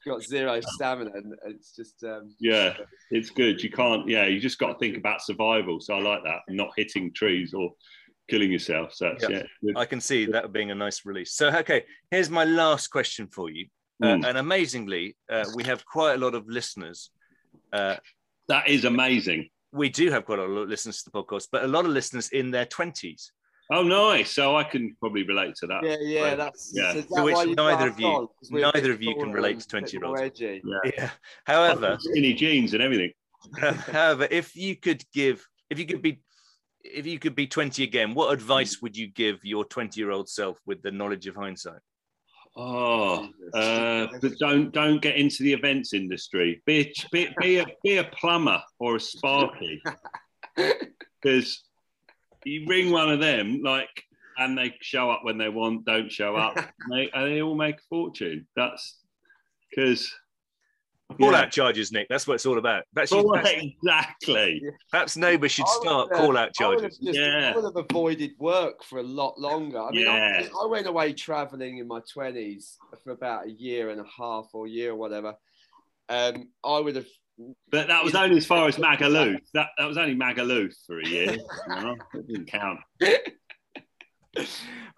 [0.06, 2.76] got zero stamina, and it's just um, yeah,
[3.12, 3.62] it's good.
[3.64, 4.08] You can't.
[4.08, 5.80] Yeah, you just got to think about survival.
[5.80, 7.72] So I like that, not hitting trees or
[8.30, 8.93] killing yourself.
[8.93, 9.43] So that's Yeah.
[9.62, 9.74] yeah.
[9.78, 11.34] I can see that being a nice release.
[11.34, 13.68] So, okay, here's my last question for you.
[14.03, 14.26] Uh, Mm.
[14.28, 17.12] and amazingly, uh, we have quite a lot of listeners.
[17.72, 17.95] Uh,
[18.49, 19.49] That is amazing.
[19.72, 21.91] we do have quite a lot of listeners to the podcast, but a lot of
[21.91, 23.32] listeners in their 20s.
[23.72, 24.32] Oh, nice.
[24.32, 25.84] So I can probably relate to that.
[25.84, 26.22] yeah, yeah.
[26.22, 26.38] Right.
[26.38, 26.93] That's Yeah.
[26.93, 28.28] so is To which neither of you- on?
[28.28, 30.39] 'Cause neither of you can relate to 20-year-olds.
[30.39, 30.57] Yeah.
[30.97, 31.09] Yeah.
[31.45, 33.11] However, skinny jeans and everything.
[33.59, 36.20] however, if you could give, if you could be,
[36.84, 40.30] if you could be 20 again, what advice would you give your 20 year old
[40.30, 41.82] self with the knowledge of hindsight?
[42.57, 46.61] Oh, uh, but don't don't get into the events industry.
[46.66, 49.82] Be a, be, be a be a plumber or a sparky,
[51.22, 51.63] because
[52.45, 53.89] you ring one of them like,
[54.37, 56.55] and they show up when they want, don't show up,
[56.91, 58.47] they, and they all make a fortune.
[58.55, 58.99] That's
[59.69, 60.13] because
[61.19, 61.41] Call Yeah.
[61.41, 62.07] out charges, Nick.
[62.09, 62.83] That's what it's all about.
[62.93, 64.61] That's, you- Well, perhaps, exactly.
[64.91, 66.97] perhaps neighbours should I would, start uh, call out I charges.
[66.97, 67.51] just, Yeah.
[67.53, 69.79] I would have avoided work for a lot longer.
[69.83, 70.47] I mean, I, Yeah.
[70.59, 74.65] I went away traveling in my 20s for about a year and a half or
[74.65, 75.35] a year or whatever.
[76.09, 77.05] Um, I would have,
[77.69, 79.39] But that was only as far as Magaluf.
[79.53, 81.33] That that was only Magaluf for a year.
[81.33, 81.95] You know?
[82.13, 82.79] It didn't count.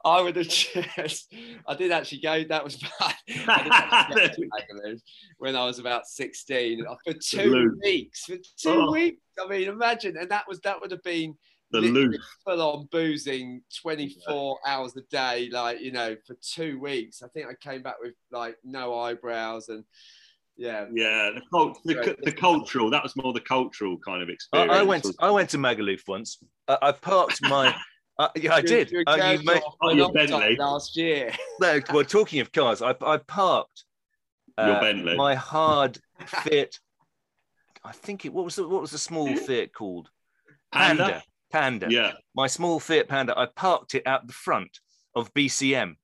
[0.05, 1.31] I would have just,
[1.67, 2.89] I did actually go, that was bad.
[3.47, 4.41] I did actually go to
[4.87, 5.01] Magaluf
[5.37, 7.73] when I was about 16 uh, for two Luke.
[7.83, 8.25] weeks.
[8.25, 8.91] For two Oh.
[8.91, 9.21] weeks.
[9.43, 10.17] I mean, imagine.
[10.17, 11.35] And that was, that would have been
[11.71, 12.15] The loop.
[12.45, 17.21] full on boozing 24 hours a day, like, you know, for two weeks.
[17.21, 19.83] I think I came back with like no eyebrows and
[20.57, 20.85] yeah.
[20.91, 22.89] Yeah, the, cult, the, the cultural.
[22.89, 24.71] That was more the cultural kind of experience.
[24.71, 25.05] I went.
[25.19, 26.39] I went to Magaluf once.
[26.67, 27.75] I, I parked my.
[28.19, 28.89] Uh, yeah, I did.
[28.89, 30.55] You, Uh, you may, Oh, your Bentley.
[30.55, 31.31] last year.
[31.61, 33.83] no, well, talking of cars, I, I parked
[34.57, 35.15] Your uh, Bentley.
[35.15, 36.79] my hard fit.
[37.83, 38.33] I think it.
[38.33, 40.09] What was the what was the small Fiat called?
[40.71, 41.21] Panda?
[41.51, 41.89] Panda.
[41.91, 42.13] Yeah.
[42.35, 43.37] My small Fiat Panda.
[43.37, 44.79] I parked it out the front
[45.13, 45.97] of BCM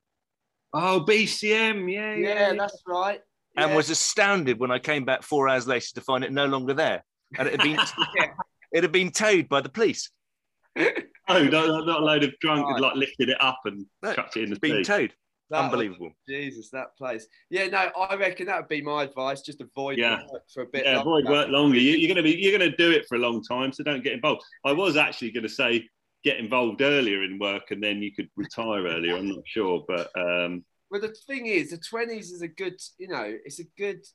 [0.74, 1.92] Oh, BCM.
[1.92, 2.30] Yeah, yeah.
[2.30, 3.22] Yeah, that's right.
[3.56, 3.76] And Yeah.
[3.76, 7.04] was astounded when I came back four hours later to find it no longer there,
[7.38, 7.80] and it had been
[8.72, 10.10] it had been towed by the police.
[10.78, 10.84] oh,
[11.28, 12.82] not, not, not a load of drunk had Right.
[12.82, 14.92] like lifted it up and No, chucked it in the It's been sea.
[14.92, 15.14] towed.
[15.50, 16.12] That was- Unbelievable.
[16.28, 17.28] Jesus, that place.
[17.52, 17.78] Yeah, no,
[18.10, 19.42] I reckon that would be my advice.
[19.42, 20.22] Just avoid Yeah.
[20.32, 20.86] work for a bit.
[20.86, 21.78] Yeah, avoid work longer.
[21.78, 24.14] You, you're gonna be you're gonna do it for a long time, so don't get
[24.14, 24.42] involved.
[24.66, 25.88] I was actually gonna say
[26.24, 29.16] get involved earlier in work and then you could retire earlier.
[29.18, 33.08] I'm not sure, but um, Well, the thing is, the twenties is a good, you
[33.08, 34.06] know, it's a good.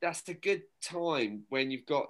[0.00, 2.06] That's a good time when you've got,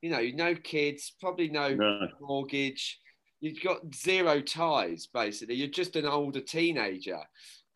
[0.00, 2.08] you know, no kids, probably no no.
[2.22, 2.98] mortgage.
[3.40, 5.56] You've got zero ties, basically.
[5.56, 7.20] You're just an older teenager.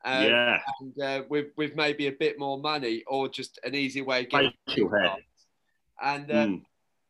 [0.06, 4.00] Um, yeah, and, uh, with with maybe a bit more money or just an easy
[4.00, 4.52] way of getting
[6.02, 6.62] and uh, Mm.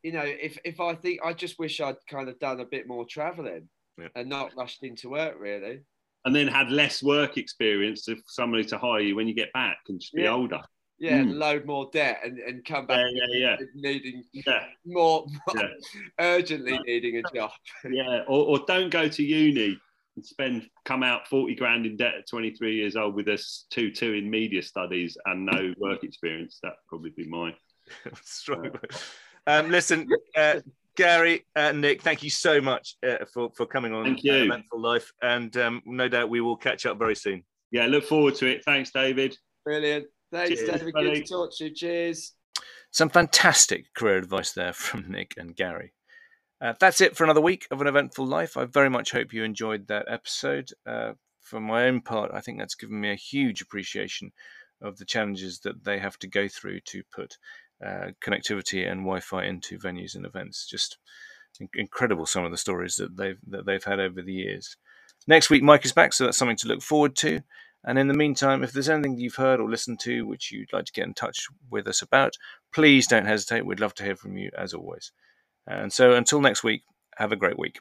[0.03, 2.87] you know if if i think i just wish i'd kind of done a bit
[2.87, 4.09] more traveling Yeah.
[4.17, 5.85] and not rushed into work really
[6.25, 9.79] and then had less work experience of somebody to hire you when you get back
[9.89, 10.31] and just be Yeah.
[10.31, 10.61] older.
[10.99, 11.35] yeah Mm.
[11.35, 13.67] load more debt and, and come back Yeah, yeah, yeah.
[13.75, 15.69] needing Yeah, more, Yeah.
[16.21, 17.51] urgently needing a job
[17.91, 18.23] yeah.
[18.29, 19.79] Or, or don't go to uni
[20.15, 23.65] and spend come out forty grand in debt at 23 years old with a s-
[23.71, 26.59] two two in media studies and no work experience.
[26.63, 27.55] That'd probably be mine.
[28.23, 28.71] Strong.
[29.47, 30.07] Um, listen,
[30.37, 30.61] uh,
[30.97, 34.33] Gary, uh, Nick, thank you so much uh, for, for coming on Thank you.
[34.33, 35.11] Elemental Life.
[35.23, 37.45] And um, no doubt we will catch up very soon.
[37.71, 38.65] Yeah, look forward to it.
[38.65, 39.37] Thanks, David.
[39.65, 41.15] brilliant thanks Cheers, david buddy.
[41.15, 42.33] good to talk to you cheers
[42.91, 45.93] Some fantastic career advice there from Nick and Gary.
[46.61, 48.57] Uh, that's it for another week of an eventful life.
[48.57, 50.69] I very much hope you enjoyed that episode.
[50.87, 54.31] Uh, for my own part, I think that's given me a huge appreciation
[54.81, 57.37] of the challenges that they have to go through to put
[57.85, 60.67] uh, connectivity and Wi-Fi into venues and events.
[60.67, 60.99] Just
[61.75, 64.77] incredible some of the stories that they've that they've had over the years.
[65.27, 67.41] Next week, Mike is back, so that's something to look forward to.
[67.85, 70.85] And in the meantime, if there's anything you've heard or listened to which you'd like
[70.85, 72.37] to get in touch with us about,
[72.73, 73.67] please don't hesitate.
[73.67, 75.13] We'd love to hear from you as always.
[75.67, 76.83] And so until next week,
[77.17, 77.81] have a great week.